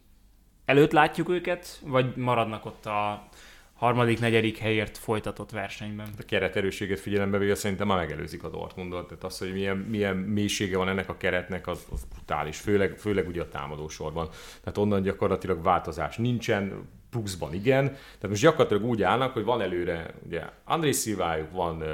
[0.66, 3.28] előtt látjuk őket, vagy maradnak ott a
[3.74, 6.08] harmadik, negyedik helyért folytatott versenyben.
[6.20, 9.08] A kereterőséget figyelembe véve szerintem már megelőzik a Dortmundot.
[9.08, 12.58] Tehát az, hogy milyen, milyen mélysége van ennek a keretnek, az, az brutális.
[12.58, 14.30] Főleg, főleg ugye a támadósorban.
[14.60, 17.86] Tehát onnan gyakorlatilag változás nincsen, pluszban igen.
[17.86, 21.88] Tehát most gyakorlatilag úgy állnak, hogy van előre ugye André Szilvájuk, van uh,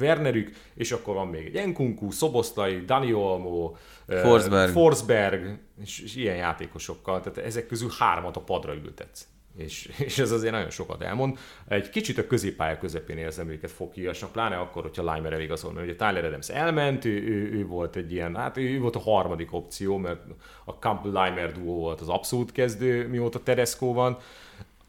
[0.00, 3.74] Wernerük, és akkor van még egy Enkunku, Szoboszlai, Dani Olmo,
[4.08, 7.20] uh, Forsberg, Forsberg és, és, ilyen játékosokkal.
[7.20, 9.26] Tehát ezek közül hármat a padra ültetsz
[9.56, 11.38] és, és ez azért nagyon sokat elmond.
[11.68, 15.96] Egy kicsit a középpálya közepén érzem őket foghíjasnak, pláne akkor, hogyha Leimer eligazol, mert ugye
[15.96, 19.96] Tyler Adams elment, ő, ő, ő, volt egy ilyen, hát ő volt a harmadik opció,
[19.96, 20.20] mert
[20.64, 24.18] a Campbell-Leimer duo volt az abszolút kezdő, mióta Tedesco van,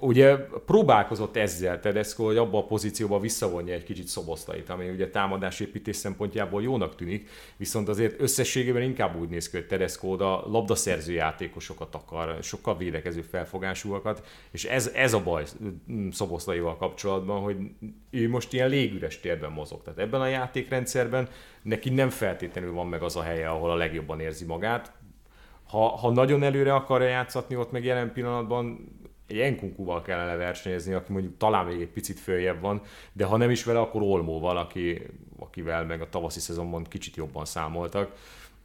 [0.06, 0.36] Ugye
[0.66, 6.62] próbálkozott ezzel Tedesco, hogy abba a pozícióba visszavonja egy kicsit szoboszlait, ami ugye támadásépítés szempontjából
[6.62, 12.38] jónak tűnik, viszont azért összességében inkább úgy néz ki, hogy Tedesco oda labdaszerző játékosokat akar,
[12.42, 15.44] sokkal védekező felfogásúakat, és ez, ez a baj
[16.12, 17.58] szoboszlaival kapcsolatban, hogy
[18.10, 19.82] ő most ilyen légüres térben mozog.
[19.82, 21.30] Tehát ebben a játékrendszerben
[21.62, 24.94] neki nem feltétlenül van meg az a helye, ahol a legjobban érzi magát.
[25.68, 28.94] Ha, ha nagyon előre akarja játszatni ott meg jelen pillanatban,
[29.28, 32.82] egy Enkunkuval kellene versenyezni, aki mondjuk talán még egy picit följebb van,
[33.14, 35.02] de ha nem is vele, akkor Olmóval, aki,
[35.40, 38.12] akivel meg a tavaszi szezonban kicsit jobban számoltak.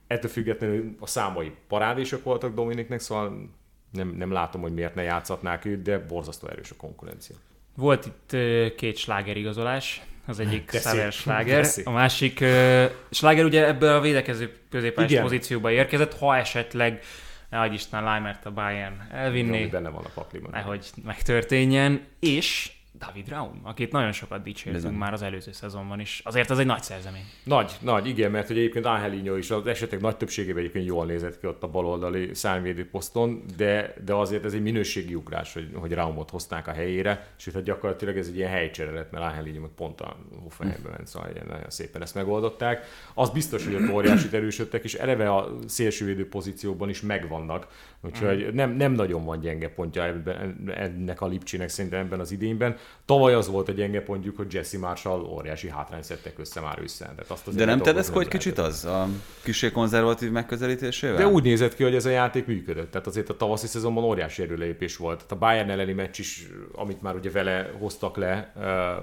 [0.07, 3.51] Ettől függetlenül a számai parádésok voltak Dominiknek, szóval
[3.93, 7.37] nem, nem látom, hogy miért ne játszhatnák őt, de borzasztó erős a konkurencia.
[7.77, 8.37] Volt itt
[8.77, 15.21] két slágerigazolás, az egyik Xaver Sláger, a másik uh, Sláger ugye ebből a védekező középpályás
[15.21, 17.03] pozícióba érkezett, ha esetleg
[17.51, 19.67] nehogy Isten Leimert a Bayern elvinni.
[19.67, 20.51] benne van a pakliban.
[20.51, 22.01] Nehogy megtörténjen.
[22.21, 26.21] És David Raum, akit nagyon sokat dicsértünk már az előző szezonban is.
[26.25, 27.25] Azért az egy nagy szerzemény.
[27.45, 31.41] Nagy, nagy, igen, mert hogy egyébként Angelino is az esetek nagy többségében egyébként jól nézett
[31.41, 35.93] ki ott a baloldali szárnyvédő poszton, de, de azért ez egy minőségi ugrás, hogy, hogy
[35.93, 39.71] Raumot hozták a helyére, sőt, hát gyakorlatilag ez egy ilyen helycsere lett, mert Angelino meg
[39.71, 42.85] pont a Hoffenheimbe ment, szóval ilyen nagyon szépen ezt megoldották.
[43.15, 47.67] Az biztos, hogy a óriásit erősödtek, és eleve a szélsővédő pozícióban is megvannak,
[48.01, 52.77] úgyhogy nem, nem nagyon van gyenge pontja ebben, ennek a Lipcsinek szerintem ebben az idényben.
[53.05, 57.05] Tavaly az volt a gyenge pontjuk, hogy Jesse Marshall óriási hátrány szedtek össze már össze.
[57.05, 59.09] Tehát azt De nem tedesz hogy kicsit az a
[59.43, 61.17] kisé konzervatív megközelítésével?
[61.17, 62.91] De úgy nézett ki, hogy ez a játék működött.
[62.91, 65.17] Tehát azért a tavaszi szezonban óriási erőlépés volt.
[65.17, 68.53] Tehát a Bayern elleni meccs is, amit már ugye vele hoztak le,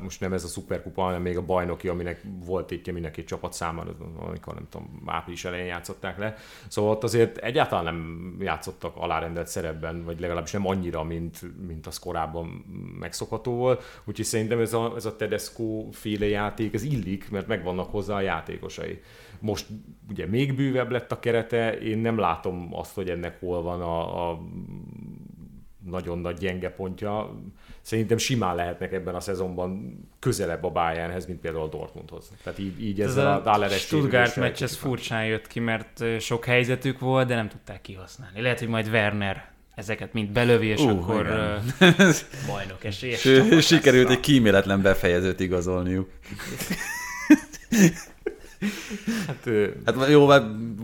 [0.02, 3.96] most nem ez a szuperkupa, hanem még a bajnoki, aminek volt tétje mindenki csapat számára,
[4.28, 6.36] amikor nem tudom, április elején játszották le.
[6.68, 12.00] Szóval ott azért egyáltalán nem játszottak alárendelt szerepben, vagy legalábbis nem annyira, mint, mint az
[12.00, 12.48] korábban
[13.00, 13.67] megszokható volt
[14.06, 18.22] Úgyhogy szerintem ez a, ez a Tedesco féle játék, ez illik, mert megvannak hozzá a
[18.22, 19.02] játékosai.
[19.40, 19.66] Most
[20.10, 24.30] ugye még bővebb lett a kerete, én nem látom azt, hogy ennek hol van a,
[24.30, 24.40] a
[25.86, 27.36] nagyon nagy gyenge pontja.
[27.82, 32.32] Szerintem simán lehetnek ebben a szezonban közelebb a Bayernhez, mint például a Dortmundhoz.
[32.44, 36.46] Tehát így, így ez ezzel a Dahleres Stuttgart meccs ez furcsán jött ki, mert sok
[36.46, 38.42] helyzetük volt, de nem tudták kihasználni.
[38.42, 41.26] Lehet, hogy majd Werner ezeket mind belövi, és uh, akkor
[41.80, 41.90] uh,
[42.48, 43.28] bajnok esélyes.
[43.66, 46.10] Sikerült egy kíméletlen befejezőt igazolniuk.
[49.28, 49.50] Hát,
[49.86, 50.28] hát jó,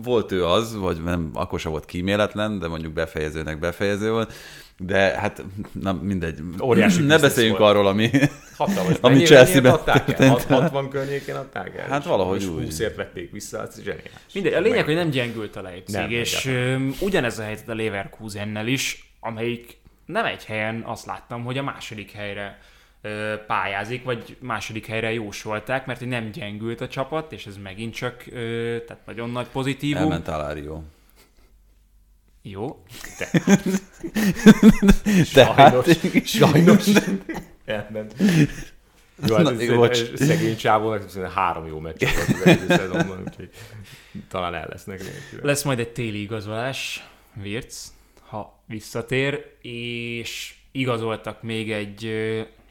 [0.02, 4.32] volt ő az, vagy nem, akkor sem volt kíméletlen, de mondjuk befejezőnek befejező volt.
[4.78, 6.38] De hát, na mindegy.
[6.62, 7.70] Óriási ne beszéljünk volt.
[7.70, 8.10] arról, ami,
[8.56, 8.96] Hatalmas.
[9.00, 10.42] ami Chelsea-ben történt.
[10.42, 11.88] 60 környékén adták el.
[11.88, 12.66] Hát valahogy úgy.
[12.68, 14.10] 20-ért vették vissza, ez zseniális.
[14.32, 14.84] Mindegy, a lényeg, Meg...
[14.84, 19.78] hogy nem gyengült a Leipzig, nem, és um, ugyanez a helyzet a Leverkusennel is, amelyik
[20.06, 22.58] nem egy helyen azt láttam, hogy a második helyre
[23.46, 28.24] pályázik, vagy második helyre jósolták, mert nem gyengült a csapat, és ez megint csak
[28.86, 30.02] tehát nagyon nagy pozitívum.
[30.02, 30.82] Elment Alario.
[32.46, 32.82] Jó.
[33.18, 33.40] De.
[35.24, 35.86] sajnos,
[36.24, 36.86] sajnos.
[37.64, 38.14] Elment.
[39.26, 43.50] Jó, hát Na, ez, ez szegény csávónak három jó meccs volt az előző szezonban, úgyhogy
[44.28, 45.40] talán el lesznek nélkül.
[45.42, 47.08] Lesz majd egy téli igazolás,
[47.42, 47.88] Virc,
[48.20, 52.12] ha visszatér, és igazoltak még egy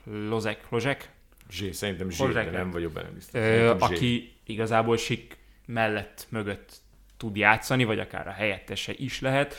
[0.03, 1.09] Lozek, Lozek?
[1.49, 3.41] Zsé, szerintem Zsé, de nem vagyok benne biztos.
[3.41, 6.82] Ö, aki igazából Sik mellett, mögött
[7.24, 9.55] tud játszani, vagy akár a helyettese is lehet.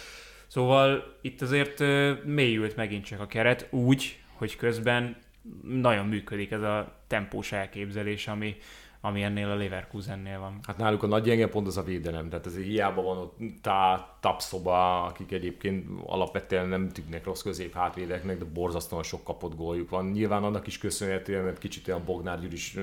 [0.46, 1.78] Szóval itt azért
[2.24, 5.16] mélyült megint csak a keret úgy, hogy közben
[5.62, 8.56] nagyon működik ez a tempós elképzelés, ami,
[9.04, 10.58] ami ennél a Leverkusennél van.
[10.66, 14.08] Hát náluk a nagy gyenge pont az a védelem, tehát ez hiába van ott tá,
[14.20, 20.10] tapszoba, akik egyébként alapvetően nem tűnnek rossz közép hátvédeknek, de borzasztóan sok kapott góljuk van.
[20.10, 22.76] Nyilván annak is köszönhetően, mert kicsit olyan Bognár is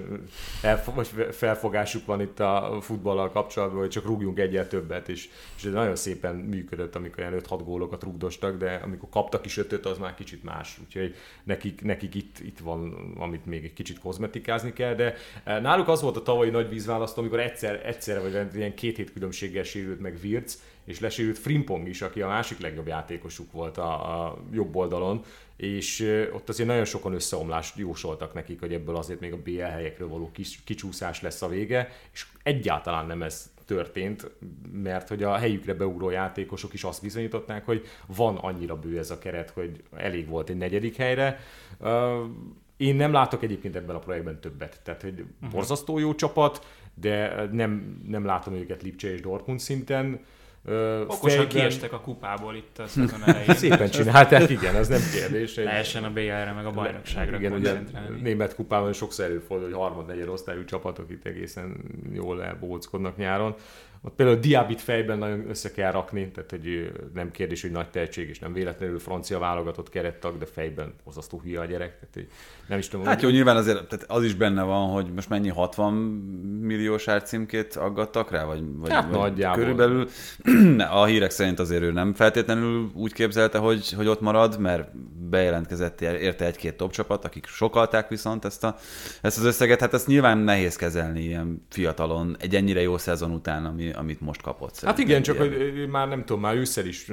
[1.32, 5.95] felfogásuk van itt a futballal kapcsolatban, hogy csak rúgjunk egyet többet, és, és ez nagyon
[5.95, 10.43] szépen működött, amikor olyan 5-6 gólokat rúgdostak, de amikor kaptak is ötöt, az már kicsit
[10.43, 10.80] más.
[10.86, 16.01] Úgyhogy nekik, nekik itt, itt van, amit még egy kicsit kozmetikázni kell, de náluk az
[16.01, 19.99] volt volt a tavalyi nagy vízválasztó, amikor egyszer, egyszerre vagy ilyen két hét különbséggel sérült
[19.99, 24.76] meg Virc, és lesérült Frimpong is, aki a másik legjobb játékosuk volt a, a jobb
[24.76, 25.24] oldalon,
[25.57, 25.99] és
[26.34, 30.32] ott azért nagyon sokan összeomlást jósoltak nekik, hogy ebből azért még a BL helyekről való
[30.32, 34.32] kis, kicsúszás lesz a vége, és egyáltalán nem ez történt,
[34.74, 39.20] mert hogy a helyükre beugró játékosok is azt bizonyították, hogy van annyira bő ez a
[39.20, 41.39] keret, hogy elég volt egy negyedik helyre.
[42.82, 44.79] Én nem látok egyébként ebben a projektben többet.
[44.84, 45.49] Tehát, hogy uh-huh.
[45.51, 50.19] borzasztó jó csapat, de nem, nem látom őket Lipcse és Dortmund szinten.
[51.07, 51.47] Okosan fejben...
[51.47, 53.55] kiestek a kupából itt a szezon elején.
[53.55, 55.55] Szépen csinálták, igen, ez nem kérdés.
[55.55, 57.79] Lehessen a BL-re, meg a bajnokságra Igen, ugye
[58.21, 61.77] német kupában sokszor előfordul, hogy harmad-negyed osztályú csapatok itt egészen
[62.13, 63.55] jól elbóckodnak nyáron.
[64.03, 68.29] Ott például Diabit fejben nagyon össze kell rakni, tehát hogy nem kérdés, hogy nagy tehetség,
[68.29, 71.93] és nem véletlenül francia válogatott kerettag, de fejben hozasztó hülye a gyerek.
[71.99, 72.27] Tehát, hogy
[72.67, 73.05] nem is tudom.
[73.05, 75.93] Hát jó, nyilván azért tehát az is benne van, hogy most mennyi 60
[76.61, 79.57] milliós árcímkét aggattak rá, vagy, vagy, hát, vagy nagyjából.
[79.59, 80.07] körülbelül.
[81.01, 84.89] A hírek szerint azért ő nem feltétlenül úgy képzelte, hogy, hogy ott marad, mert
[85.29, 88.75] bejelentkezett érte egy-két top csapat, akik sokalták viszont ezt, a,
[89.21, 89.79] ezt az összeget.
[89.79, 94.41] Hát ezt nyilván nehéz kezelni ilyen fiatalon, egy ennyire jó szezon után, ami, amit most
[94.41, 94.79] kapott.
[94.79, 97.11] Hát igen, csak hogy már nem tudom, már ősszel is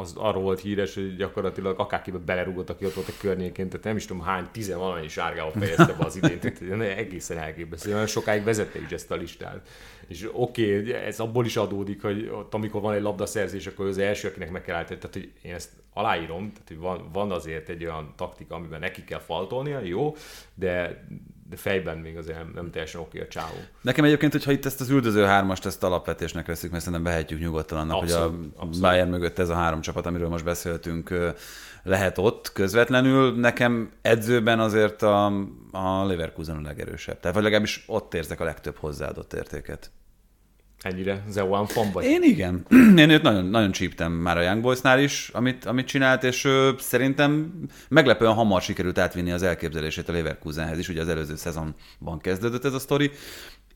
[0.00, 3.96] az, arról volt híres, hogy gyakorlatilag akárkibe belerúgott, aki ott volt a környékén, tehát nem
[3.96, 8.80] is tudom hány, tizenvalanyi sárgával fejezte be az idén, tehát egészen elképesztő, olyan sokáig vezette
[8.80, 9.68] is ezt a listát.
[10.08, 13.98] És oké, okay, ez abból is adódik, hogy ott, amikor van egy labdaszerzés, akkor az
[13.98, 14.98] első, akinek meg kell állítani.
[14.98, 19.04] Tehát, hogy én ezt aláírom, tehát, hogy van, van azért egy olyan taktika, amiben neki
[19.04, 20.16] kell faltolnia, jó,
[20.54, 21.04] de
[21.50, 23.56] de fejben még azért nem, nem teljesen oké a csávó.
[23.80, 27.78] Nekem egyébként, hogyha itt ezt az üldöző hármast, ezt alapvetésnek veszik, mert szerintem vehetjük nyugodtan
[27.78, 28.80] annak, abszolút, hogy a abszolút.
[28.80, 31.32] Bayern mögött ez a három csapat, amiről most beszéltünk,
[31.82, 33.34] lehet ott közvetlenül.
[33.36, 35.26] Nekem edzőben azért a,
[35.72, 37.20] a Leverkusen a legerősebb.
[37.20, 39.90] Tehát vagy legalábbis ott érzek a legtöbb hozzáadott értéket.
[40.82, 42.04] Ennyire Zeuan fan vagy?
[42.04, 42.66] Én igen.
[42.96, 46.70] Én őt nagyon, nagyon csíptem már a Young Boysnál is, amit, amit csinált, és ö,
[46.78, 47.52] szerintem
[47.88, 52.74] meglepően hamar sikerült átvinni az elképzelését a Leverkusenhez is, ugye az előző szezonban kezdődött ez
[52.74, 53.10] a sztori,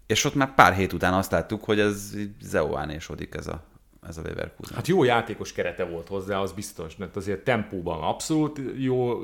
[0.06, 3.64] és ott már pár hét után azt láttuk, hogy ez Zeuánéshodik ez a,
[4.08, 4.76] ez a Leverkusen.
[4.76, 9.18] Hát jó játékos kerete volt hozzá, az biztos, mert azért tempóban abszolút jó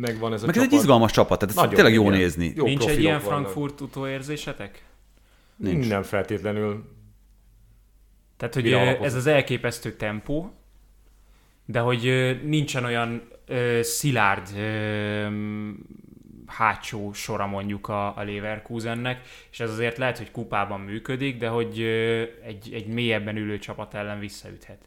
[0.00, 0.68] megvan ez a Meg csapat.
[0.68, 2.18] ez egy izgalmas csapat, tehát ez Nagyon, tényleg jó igen.
[2.18, 2.52] nézni.
[2.56, 4.84] Jó Nincs egy ilyen Frankfurt utóérzésetek?
[5.56, 5.88] Nincs.
[5.88, 6.84] Nem feltétlenül.
[8.40, 8.72] Tehát, hogy
[9.02, 10.52] ez az elképesztő tempó,
[11.64, 15.26] de hogy nincsen olyan ö, szilárd ö,
[16.46, 19.20] hátsó sora mondjuk a, a Leverkusennek,
[19.50, 23.94] és ez azért lehet, hogy kupában működik, de hogy ö, egy, egy mélyebben ülő csapat
[23.94, 24.78] ellen visszaüthet.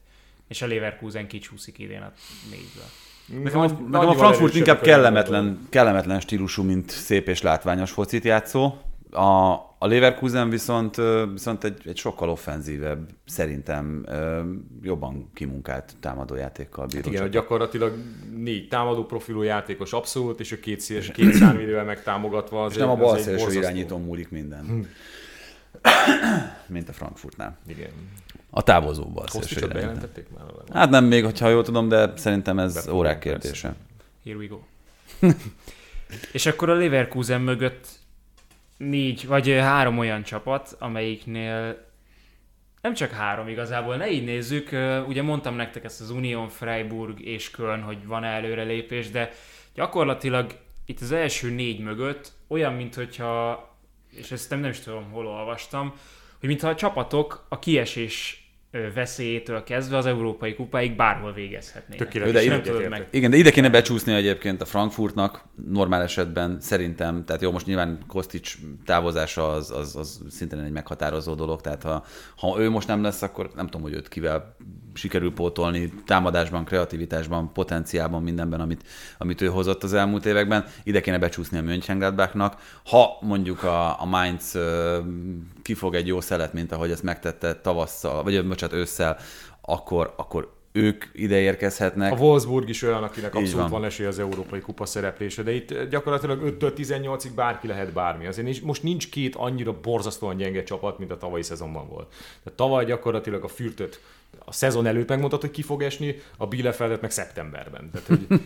[0.47, 2.11] És a Leverkusen kicsúszik idén a
[2.49, 3.43] négyből.
[3.43, 8.73] Nekem, a, nekem a Frankfurt inkább kellemetlen, kellemetlen stílusú, mint szép és látványos focit játszó.
[9.11, 9.53] A,
[9.83, 14.05] a Leverkusen viszont, viszont egy, egy sokkal offenzívebb, szerintem
[14.81, 17.01] jobban kimunkált támadójátékkal bíró.
[17.03, 17.93] Hát igen, gyakorlatilag
[18.35, 22.67] négy támadó profilú játékos abszolút, és a két, széles, két számvédővel megtámogatva.
[22.69, 24.65] És nem a bal szélső irányító múlik minden.
[24.65, 24.79] Hm.
[26.67, 27.57] Mint a Frankfurtnál.
[27.67, 27.89] Igen.
[28.49, 30.45] A távozó bal szélső bejelentették már?
[30.73, 33.75] Hát nem még, hogyha jól tudom, de szerintem ez Befogom, órák kérdése.
[34.23, 34.59] Here we go.
[36.31, 38.01] és akkor a Leverkusen mögött
[38.77, 41.91] négy, vagy három olyan csapat, amelyiknél
[42.81, 44.69] nem csak három igazából, ne így nézzük,
[45.07, 49.31] ugye mondtam nektek ezt az Union, Freiburg és Köln, hogy van előrelépés, de
[49.73, 50.51] gyakorlatilag
[50.85, 53.67] itt az első négy mögött olyan, mint hogyha,
[54.09, 55.93] és ezt nem, nem is tudom, hol olvastam,
[56.39, 58.42] hogy mintha a csapatok a kiesés
[58.93, 62.05] veszélyétől kezdve az európai kupáig bárhol végezhetnének.
[62.05, 62.45] Tökéletes.
[62.45, 63.07] De ide, meg.
[63.11, 67.99] Igen, de ide kéne becsúszni egyébként a Frankfurtnak, normál esetben szerintem, tehát jó, most nyilván
[68.07, 72.05] Kostics távozása az, az, az szintén egy meghatározó dolog, tehát ha,
[72.35, 74.55] ha ő most nem lesz, akkor nem tudom, hogy őt kivel
[74.93, 78.83] sikerül pótolni támadásban, kreativitásban, potenciálban, mindenben, amit,
[79.17, 80.65] amit ő hozott az elmúlt években.
[80.83, 82.61] Ide kéne becsúszni a Mönchengladbachnak.
[82.85, 84.57] Ha mondjuk a, a Mainz
[85.61, 89.17] kifog egy jó szelet, mint ahogy ezt megtette tavasszal, vagy bocsánat, ősszel,
[89.61, 92.11] akkor, akkor ők ide érkezhetnek.
[92.11, 93.69] A Wolfsburg is olyan, akinek abszolút van.
[93.69, 98.25] van esély az Európai Kupa szereplése, de itt gyakorlatilag 5-től 18-ig bárki lehet bármi.
[98.25, 102.07] Azért most nincs két annyira borzasztóan gyenge csapat, mint a tavalyi szezonban volt.
[102.43, 104.01] Tehát tavaly gyakorlatilag a fürtöt
[104.39, 107.89] a szezon előtt megmondtad, hogy ki fog esni, a Bielefeldet meg szeptemberben.
[107.91, 108.41] Tehát, hogy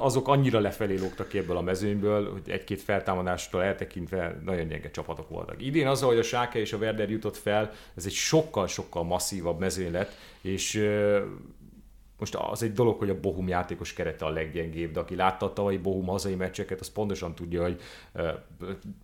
[0.00, 5.28] azok annyira lefelé lógtak ki ebből a mezőnyből, hogy egy-két feltámadástól eltekintve nagyon gyenge csapatok
[5.28, 5.62] voltak.
[5.62, 9.92] Idén azzal, hogy a Sáke és a Werder jutott fel, ez egy sokkal-sokkal masszívabb mezőny
[9.92, 10.90] lett, és
[12.22, 15.52] most az egy dolog, hogy a Bohum játékos kerete a leggyengébb, de aki látta a
[15.52, 17.80] tavalyi Bohum hazai meccseket, az pontosan tudja, hogy
[18.14, 18.28] uh,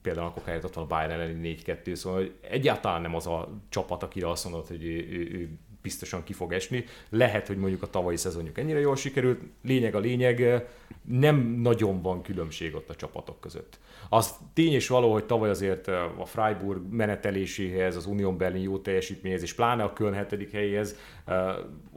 [0.03, 3.49] például akkor helyett ott van a Bayern elleni 4-2, szóval hogy egyáltalán nem az a
[3.69, 5.59] csapat, akire azt mondod, hogy ő, ő, ő
[5.89, 6.85] biztosan ki fog esni.
[7.11, 10.67] Lehet, hogy mondjuk a tavalyi szezonjuk ennyire jól sikerült, lényeg a lényeg,
[11.03, 13.79] nem nagyon van különbség ott a csapatok között.
[14.09, 19.43] Az tény és való, hogy tavaly azért a Freiburg meneteléséhez, az Union Berlin jó teljesítményhez,
[19.43, 20.97] és pláne a Köln hetedik helyéhez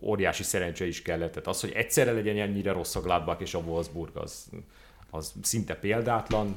[0.01, 1.31] óriási szerencse is kellett.
[1.31, 4.49] Tehát az, hogy egyszerre legyen ennyire rossz a Gladbach és a Wolfsburg, az,
[5.09, 6.55] az szinte példátlan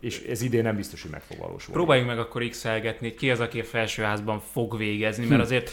[0.00, 1.72] és ez idén nem biztos, hogy meg fog valósulni.
[1.72, 2.64] Próbáljunk meg akkor x
[2.98, 5.46] hogy ki az, aki a felsőházban fog végezni, mert hm.
[5.46, 5.70] azért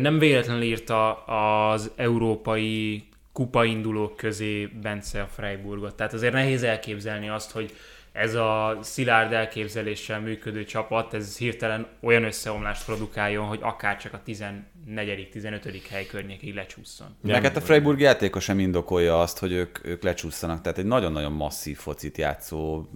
[0.00, 5.94] nem véletlenül írta az európai kupaindulók közé Bence a Freiburgot.
[5.94, 7.72] Tehát azért nehéz elképzelni azt, hogy
[8.14, 14.20] ez a szilárd elképzeléssel működő csapat, ez hirtelen olyan összeomlást produkáljon, hogy akár csak a
[14.24, 15.28] 14.
[15.30, 15.86] 15.
[15.90, 17.06] hely környékig lecsúszson.
[17.20, 20.60] Neked a Freiburg játékos sem indokolja azt, hogy ők, ők lecsúszanak.
[20.60, 22.88] Tehát egy nagyon-nagyon masszív focit játszó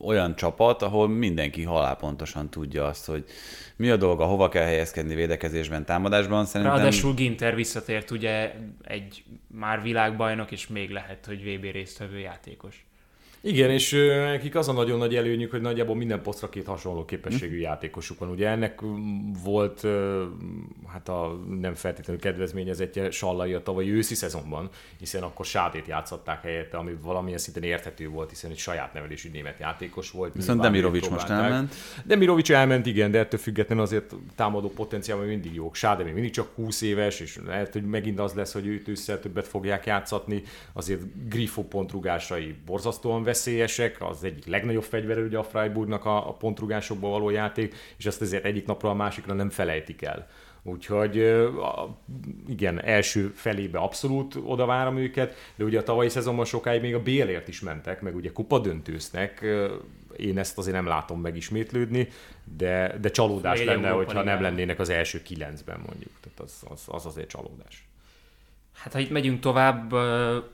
[0.00, 3.24] olyan csapat, ahol mindenki halálpontosan tudja azt, hogy
[3.76, 6.44] mi a dolga, hova kell helyezkedni védekezésben, támadásban.
[6.44, 6.76] Szerintem...
[6.76, 12.84] Ráadásul Ginter visszatért ugye egy már világbajnok, és még lehet, hogy VB résztvevő játékos.
[13.42, 13.90] Igen, és
[14.24, 17.62] nekik az a nagyon nagy előnyük, hogy nagyjából minden posztra két hasonló képességű hm.
[17.62, 18.30] játékosuk van.
[18.30, 18.80] Ugye ennek
[19.44, 19.86] volt
[20.86, 24.68] hát a nem feltétlenül kedvezményezetje Sallai a tavalyi őszi szezonban,
[24.98, 29.58] hiszen akkor Sádét játszották helyette, ami valamilyen szinten érthető volt, hiszen egy saját nevelésű német
[29.58, 30.34] játékos volt.
[30.34, 31.74] Viszont Demirovics most elment.
[32.04, 35.74] Demirovics elment, igen, de ettől függetlenül azért támadó potenciál még mindig jók.
[35.74, 39.20] Sáde még mindig csak 20 éves, és lehet, hogy megint az lesz, hogy őt ősszel
[39.20, 40.42] többet fogják játszatni.
[40.72, 47.10] Azért Grifo pontrugásai borzasztóan veszélyesek, az egyik legnagyobb fegyver ugye a Freiburgnak a, a pontrugásokból
[47.10, 50.28] való játék, és ezt ezért egyik napról a másikra nem felejtik el.
[50.62, 51.16] Úgyhogy
[52.48, 57.02] igen, első felébe abszolút oda várom őket, de ugye a tavalyi szezonban sokáig még a
[57.02, 59.46] BL-ért is mentek, meg ugye kupa döntőznek,
[60.16, 62.08] én ezt azért nem látom megismétlődni,
[62.56, 66.12] de, de csalódás Még lenne, hogyha nem lennének az első kilencben mondjuk.
[66.20, 67.88] Tehát az, az, az azért csalódás.
[68.82, 69.92] Hát ha itt megyünk tovább,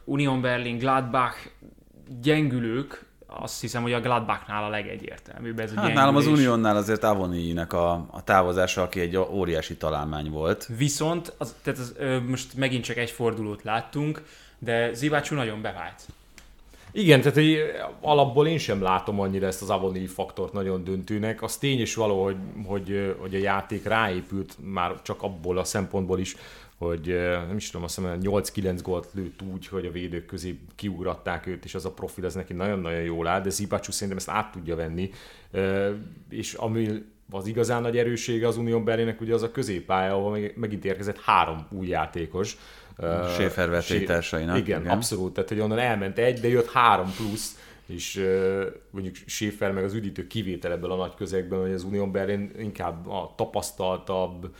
[0.04, 1.36] Union Berlin, Gladbach,
[2.22, 7.04] gyengülők, azt hiszem, hogy a Gladbachnál a legegyértelműbb ez a hát nálam az Unionnál azért
[7.04, 10.68] Avoniinek a, a távozása, aki egy óriási találmány volt.
[10.76, 14.22] Viszont, az, tehát az, ö, most megint csak egy fordulót láttunk,
[14.58, 16.06] de Zivácsú nagyon bevált.
[16.98, 17.58] Igen, tehát hogy
[18.00, 21.42] alapból én sem látom annyira ezt az Avoni faktort nagyon döntőnek.
[21.42, 22.36] Az tény is való, hogy,
[22.66, 26.36] hogy, hogy a játék ráépült már csak abból a szempontból is,
[26.78, 27.06] hogy
[27.48, 31.64] nem is tudom, azt hiszem 8-9 gólt lőtt úgy, hogy a védők közé kiugratták őt,
[31.64, 34.76] és az a profil ez neki nagyon-nagyon jól áll, de Zibácsú szerintem ezt át tudja
[34.76, 35.10] venni,
[36.28, 36.88] és ami
[37.30, 41.66] az igazán nagy erőssége az Unión Berlinnek ugye az a középpálya, ahol megint érkezett három
[41.70, 42.56] új játékos.
[42.98, 44.56] Schäfer vetétársainak.
[44.56, 48.26] Igen, igen, abszolút, tehát hogy onnan elment egy, de jött három plusz, és
[48.90, 53.08] mondjuk Schäfer meg az üdítő kivétel ebből a nagy közegben, hogy az Unión Berlin inkább
[53.08, 54.54] a tapasztaltabb,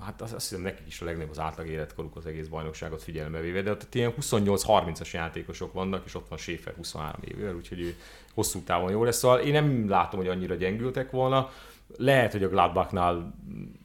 [0.00, 3.40] hát azt, azt hiszem nekik is a legnagyobb az átlag életkoruk az egész bajnokságot figyelembe
[3.40, 7.94] véve, de ott ilyen 28-30-as játékosok vannak, és ott van Schäfer 23 évével, úgyhogy ő
[8.34, 9.18] hosszú távon jó lesz.
[9.18, 11.50] Szóval én nem látom, hogy annyira gyengültek volna.
[11.96, 13.34] Lehet, hogy a Gladbachnál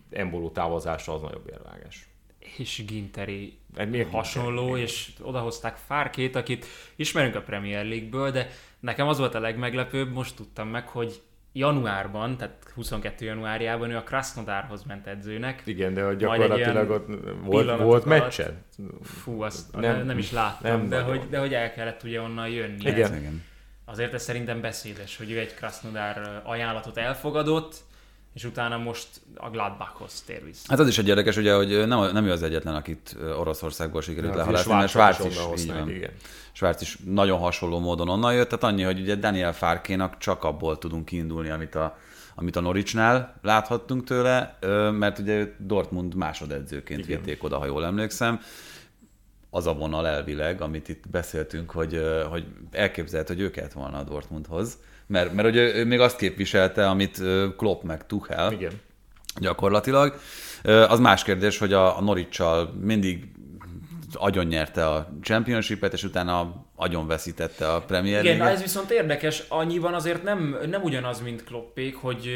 [0.09, 2.08] Emboló távozása az nagyobb érvágás.
[2.57, 3.57] És Ginteri
[4.11, 4.81] hasonló, Ginter?
[4.81, 6.65] és odahozták Fárkét, akit
[6.95, 11.21] ismerünk a Premier League-ből, de nekem az volt a legmeglepőbb, most tudtam meg, hogy
[11.53, 15.61] januárban, tehát 22 januárjában ő a Krasnodarhoz ment edzőnek.
[15.65, 17.07] Igen, de hogy gyakorlatilag ott
[17.43, 18.53] volt, volt meccsed?
[19.03, 22.49] Fú, azt nem, nem is láttam, nem de, hogy, de hogy el kellett ugye onnan
[22.49, 22.89] jönni.
[22.89, 23.15] Igen.
[23.15, 23.43] Igen.
[23.85, 27.75] Azért ez szerintem beszédes, hogy ő egy Krasnodar ajánlatot elfogadott,
[28.33, 30.65] és utána most a Gladbachhoz tér vissza.
[30.67, 34.31] Hát az is egy érdekes, ugye, hogy nem, nem ő az egyetlen, akit Oroszországból sikerült
[34.33, 35.89] Ja, lehalászni, mert Svárc is így van.
[35.89, 36.11] igen.
[36.51, 40.77] Svárc is nagyon hasonló módon onnan jött, tehát annyi, hogy ugye Daniel Fárkénak csak abból
[40.77, 41.97] tudunk kiindulni, amit a,
[42.35, 44.57] amit a Noricnál láthattunk tőle,
[44.91, 47.21] mert ugye őt Dortmund másodedzőként Igen.
[47.21, 48.39] vitték oda, ha jól emlékszem.
[49.49, 54.03] Az a vonal elvileg, amit itt beszéltünk, hogy, hogy elképzelhet, hogy ő kellett volna a
[54.03, 54.77] Dortmundhoz,
[55.09, 57.21] mert, mert ugye ő még azt képviselte, amit
[57.57, 58.71] Klopp meg Tuchel, Igen.
[59.39, 60.19] gyakorlatilag.
[60.63, 63.27] Az más kérdés, hogy a, a Norwich-sal mindig
[64.13, 69.93] agyon nyerte a championship-et, és utána agyon veszítette a Premier Igen, ez viszont érdekes, annyiban
[69.93, 72.29] azért nem, nem ugyanaz, mint Kloppék, hogy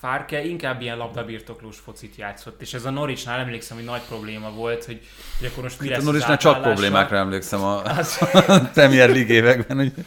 [0.00, 4.84] Fárke inkább ilyen labdabirtoklós focit játszott, és ez a Norwichnál emlékszem, hogy nagy probléma volt,
[4.84, 5.00] hogy,
[5.38, 9.08] hogy akkor most mi A lesz Norwichnál az csak problémákra emlékszem a, Az, a Premier
[9.08, 9.76] League években.
[9.76, 9.92] Hogy...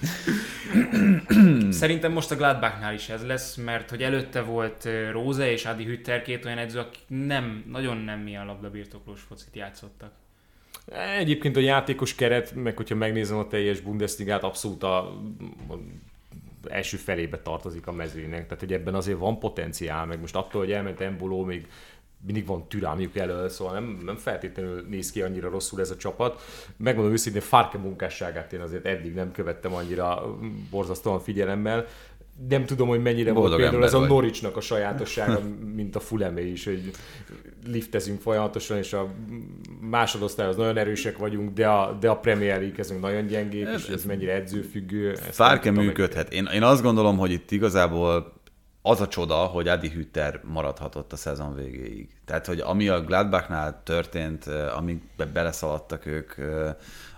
[1.72, 6.22] Szerintem most a Gladbachnál is ez lesz, mert hogy előtte volt Róze és Adi Hütter
[6.22, 10.12] két olyan edző, akik nem, nagyon nem ilyen labdabirtoklós focit játszottak.
[11.18, 15.20] Egyébként a játékos keret, meg hogyha megnézem a teljes Bundesligát, abszolút a,
[16.70, 18.44] első felébe tartozik a mezőnynek.
[18.44, 21.68] Tehát, hogy ebben azért van potenciál, meg most attól, hogy elment Emboló, még
[22.26, 26.42] mindig van türelmük elől, szóval nem, nem feltétlenül néz ki annyira rosszul ez a csapat.
[26.78, 30.38] Megmondom őszintén, Farke munkásságát én azért eddig nem követtem annyira
[30.70, 31.86] borzasztóan figyelemmel.
[32.50, 34.06] Nem tudom, hogy mennyire volt Boldog például ez a.
[34.06, 35.42] Norwichnak a sajátossága,
[35.76, 36.92] mint a Fulemé is, hogy
[37.68, 39.14] liftezünk folyamatosan, és a
[39.80, 44.06] másodosztályhoz nagyon erősek vagyunk, de a, de a Premier League kezünk nagyon gyengék, és ez
[44.06, 45.18] mennyire edzőfüggő.
[45.32, 46.34] tudom működhet.
[46.34, 48.37] Én, én azt gondolom, hogy itt igazából
[48.88, 52.10] az a csoda, hogy Adi Hütter maradhatott a szezon végéig.
[52.26, 56.34] Tehát, hogy ami a Gladbachnál történt, amikbe beleszaladtak ők,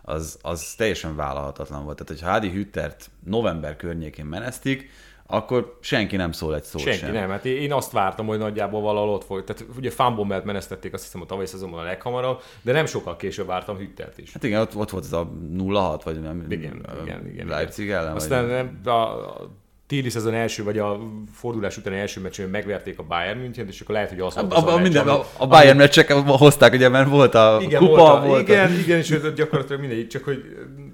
[0.01, 1.97] az, az teljesen vállalhatatlan volt.
[1.97, 4.89] Tehát, hogyha Adi Hüttert november környékén menesztik,
[5.31, 7.11] akkor senki nem szól egy szót Senki sem.
[7.11, 9.45] nem, hát én azt vártam, hogy nagyjából valahol ott volt.
[9.45, 13.47] Tehát ugye Fanbommelt menesztették azt hiszem a tavalyi szezonban a leghamarabb, de nem sokkal később
[13.47, 14.33] vártam Hüttert is.
[14.33, 17.47] Hát igen, ott, ott volt ez a 0-6, vagy nem, Igen, igen, igen.
[17.47, 18.15] Leipzig ellen.
[18.15, 18.51] Aztán vagy...
[18.51, 19.49] nem, a, a
[19.89, 20.99] téli szezon első, vagy a
[21.33, 24.55] fordulás utáni első meccsén megverték a Bayern München, és akkor lehet, hogy az volt A,
[24.55, 27.59] az a, a, meccs, minden, ami- a, a Bayern meccsek hozták, ugye, mert volt a
[27.61, 28.73] igen, kupa, volt, a, volt igen, a...
[28.73, 30.43] igen, és gyakorlatilag mindegy, csak hogy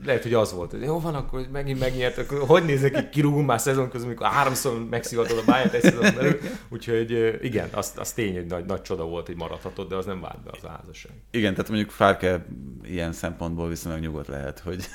[0.05, 0.75] lehet, hogy az volt.
[0.85, 4.85] Jó van, akkor megint megnyert, akkor hogy néz neki, kirúgunk már szezon közben, amikor háromszor
[4.89, 6.39] megszivatod a Bayern egy szezon belül.
[6.69, 10.21] Úgyhogy igen, az, az tény, hogy nagy, nagy csoda volt, hogy maradhatott, de az nem
[10.21, 11.11] vált be az házasság.
[11.31, 12.45] Igen, tehát mondjuk Fárke
[12.83, 14.85] ilyen szempontból viszonylag nyugodt lehet, hogy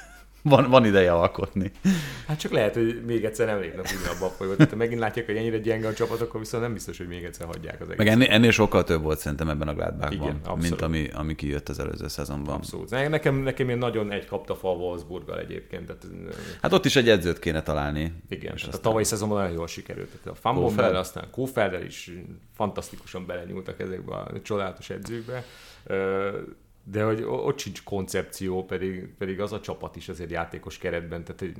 [0.42, 1.70] van, van ideje alkotni.
[2.26, 4.70] Hát csak lehet, hogy még egyszer nem lépnek úgy abba a folyót.
[4.70, 7.46] Ha megint látják, hogy ennyire gyenge a csapat, akkor viszont nem biztos, hogy még egyszer
[7.46, 7.96] hagyják az egész.
[7.98, 10.60] Meg ennél, ennél sokkal több volt szerintem ebben a Gladbachban, Igen, abszolút.
[10.62, 12.54] mint ami, ami kijött az előző szezonban.
[12.54, 12.90] Abszolút.
[12.90, 15.86] Ne- Nekem, nekem ilyen nagyon egy kapta fa a Wolfsburggal egyébként.
[15.86, 18.00] Tehát, eh, Hát ott is egy edzőt kéne találni.
[18.28, 20.08] igen, És tehát a aztán- tavalyi szezonban nagyon jól sikerült.
[20.22, 20.94] Tehát a Kófeld?
[20.94, 22.10] aztán Kófeldel is
[22.54, 25.44] fantasztikusan belenyúltak ezekbe a csodálatos edzőkbe.
[26.84, 31.42] De hogy ott sincs koncepció, pedig, pedig az a csapat is azért játékos keretben, tehát
[31.42, 31.56] egy,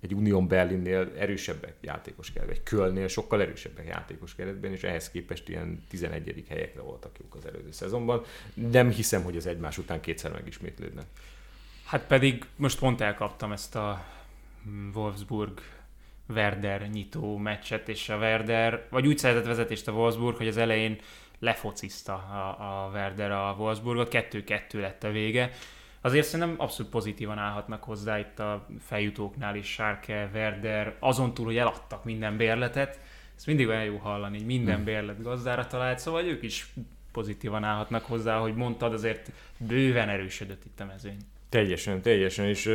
[0.00, 5.48] egy Union Berlinnél erősebbek játékos keretben, egy Kölnnél sokkal erősebbek játékos keretben, és ehhez képest
[5.48, 6.44] ilyen 11.
[6.48, 8.22] helyekre voltak jók az előző szezonban.
[8.54, 11.06] Nem hiszem, hogy az egymás után kétszer megismétlődnek.
[11.84, 14.04] Hát pedig most pont elkaptam ezt a
[14.68, 15.60] mm, Wolfsburg
[16.28, 20.98] Werder nyitó meccset, és a Werder, vagy úgy szerzett vezetést a Wolfsburg, hogy az elején
[21.38, 25.50] lefocizta a, a Werder a Wolfsburgot, 2-2 lett a vége.
[26.00, 31.56] Azért szerintem abszolút pozitívan állhatnak hozzá itt a feljutóknál is Sárke, Werder, azon túl, hogy
[31.56, 33.00] eladtak minden bérletet.
[33.36, 36.72] Ez mindig olyan jó hallani, hogy minden bérlet gazdára talált, szóval ők is
[37.12, 41.18] pozitívan állhatnak hozzá, hogy mondtad, azért bőven erősödött itt a mezőny.
[41.48, 42.70] Teljesen, teljesen, és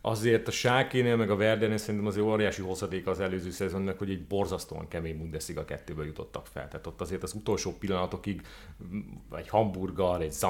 [0.00, 4.22] azért a Sákénél, meg a Verdernél szerintem azért óriási hozadék az előző szezonnak, hogy egy
[4.22, 6.68] borzasztóan kemény Bundesliga kettőből jutottak fel.
[6.68, 8.42] Tehát ott azért az utolsó pillanatokig
[9.36, 10.46] egy Hamburggal, egy St.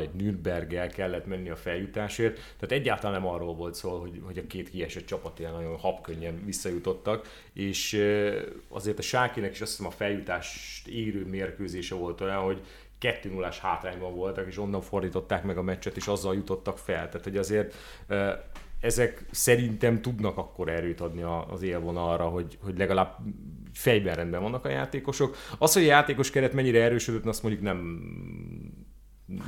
[0.00, 2.34] Egy Nürnberggel kellett menni a feljutásért.
[2.34, 6.44] Tehát egyáltalán nem arról volt szó, hogy, hogy a két kiesett csapat ilyen nagyon habkönnyen
[6.44, 8.02] visszajutottak, és
[8.68, 12.60] azért a Sákének is azt hiszem a feljutást érő mérkőzése volt olyan, hogy
[12.98, 17.08] 2 0 hátrányban voltak, és onnan fordították meg a meccset, és azzal jutottak fel.
[17.08, 17.74] Tehát, hogy azért
[18.80, 23.16] ezek szerintem tudnak akkor erőt adni az élvonalra, hogy, hogy legalább
[23.72, 25.36] fejben rendben vannak a játékosok.
[25.58, 28.00] Az, hogy a játékos keret mennyire erősödött, azt mondjuk nem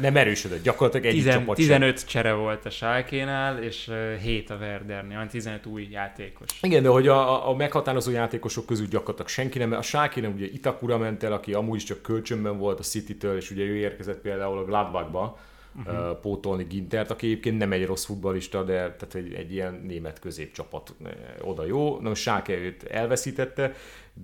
[0.01, 0.63] nem erősödött.
[0.63, 1.67] Gyakorlatilag egy Tizen, csapat sem.
[1.67, 6.49] 15 csere volt a Sálkénál, és ö, 7 a Werdernél, olyan 15 új játékos.
[6.63, 10.47] Igen, de hogy a, a- meghatározó játékosok közül gyakorlatilag senki nem, a Sáki nem, ugye
[10.47, 14.21] Itakura ment el, aki amúgy is csak kölcsönben volt a City-től, és ugye ő érkezett
[14.21, 15.39] például a Gladbachba,
[15.77, 16.21] uh-huh.
[16.21, 20.95] pótolni Gintert, aki egyébként nem egy rossz futbalista, de tehát egy, egy ilyen német középcsapat
[21.41, 22.01] oda jó.
[22.01, 23.73] Na Sáke őt elveszítette,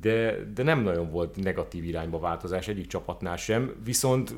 [0.01, 4.35] de, de nem nagyon volt negatív irányba változás egyik csapatnál sem, viszont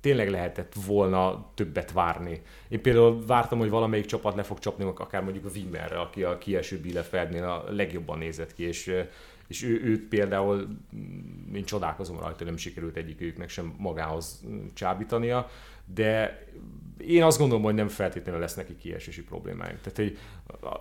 [0.00, 2.42] tényleg lehetett volna többet várni.
[2.68, 6.38] Én például vártam, hogy valamelyik csapat le fog csapni, akár mondjuk a Wimmerre, aki a
[6.38, 9.04] kieső Bielefeldnél a legjobban nézett ki, és
[9.52, 10.68] és ő, őt például
[11.54, 14.44] én csodálkozom rajta, nem sikerült egyik őknek sem magához
[14.74, 15.50] csábítania,
[15.84, 16.42] de
[17.06, 19.80] én azt gondolom, hogy nem feltétlenül lesz neki kiesési problémáink.
[19.80, 20.18] Tehát hogy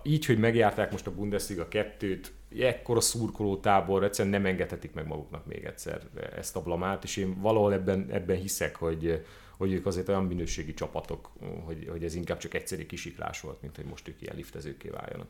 [0.04, 5.46] így, hogy megjárták most a Bundesliga kettőt, ekkora szurkoló tábor, egyszerűen nem engedhetik meg maguknak
[5.46, 6.02] még egyszer
[6.36, 9.26] ezt a blamát, és én valahol ebben, ebben hiszek, hogy,
[9.58, 11.32] hogy ők azért olyan minőségi csapatok,
[11.66, 15.28] hogy, hogy ez inkább csak egyszerű kisiklás volt, mint hogy most ők ilyen liftezőké váljanak.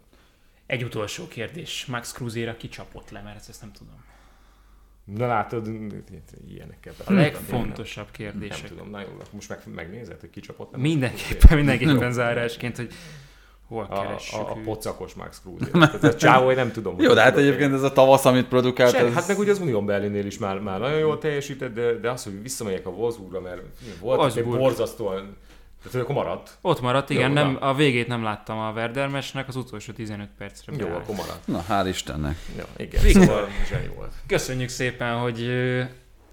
[0.65, 1.85] Egy utolsó kérdés.
[1.85, 4.03] Max Cruzére kicsapott le, mert ezt nem tudom.
[5.03, 5.69] Na látod,
[6.47, 6.93] ilyenekkel.
[7.05, 8.61] A legfontosabb kérdések.
[8.61, 10.71] Nem tudom, na jó, most meg, megnézed, hogy kicsapott?
[10.71, 12.93] Nem mindenképpen, mindenképpen zárásként, hogy
[13.67, 15.69] hol keressük a, a, a pocakos Max Cruz.
[15.71, 16.95] Tehát a csávó, nem tudom.
[16.99, 18.93] Jó, de hát egyébként ez a tavasz, amit produkált.
[18.93, 19.13] ez...
[19.13, 22.23] Hát meg ugye az Unión Berlinnél is már, már nagyon jól teljesített, de, de az,
[22.23, 23.61] hogy visszamegyek a Wolfsburgra, mert
[23.99, 25.37] volt egy borzasztóan
[25.83, 26.57] tehát akkor maradt?
[26.61, 27.27] Ott maradt, igen.
[27.27, 30.73] Jó, nem, a végét nem láttam a Verdermesnek, az utolsó 15 percre.
[30.77, 31.47] Jó, akkor maradt.
[31.47, 32.37] Na, hál' Istennek.
[32.57, 33.01] Jó, igen.
[33.01, 34.11] Viktor, szóval volt.
[34.27, 35.49] Köszönjük szépen, hogy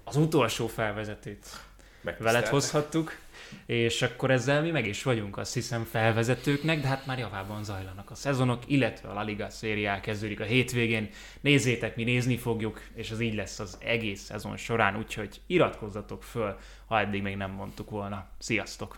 [0.03, 1.45] az utolsó felvezetőt
[2.17, 3.17] veled hozhattuk.
[3.65, 8.11] És akkor ezzel mi meg is vagyunk, azt hiszem, felvezetőknek, de hát már javában zajlanak
[8.11, 11.09] a szezonok, illetve a La Liga szériá kezdődik a hétvégén.
[11.41, 16.57] Nézzétek, mi nézni fogjuk, és az így lesz az egész szezon során, úgyhogy iratkozzatok föl,
[16.85, 18.27] ha eddig még nem mondtuk volna.
[18.39, 18.97] Sziasztok!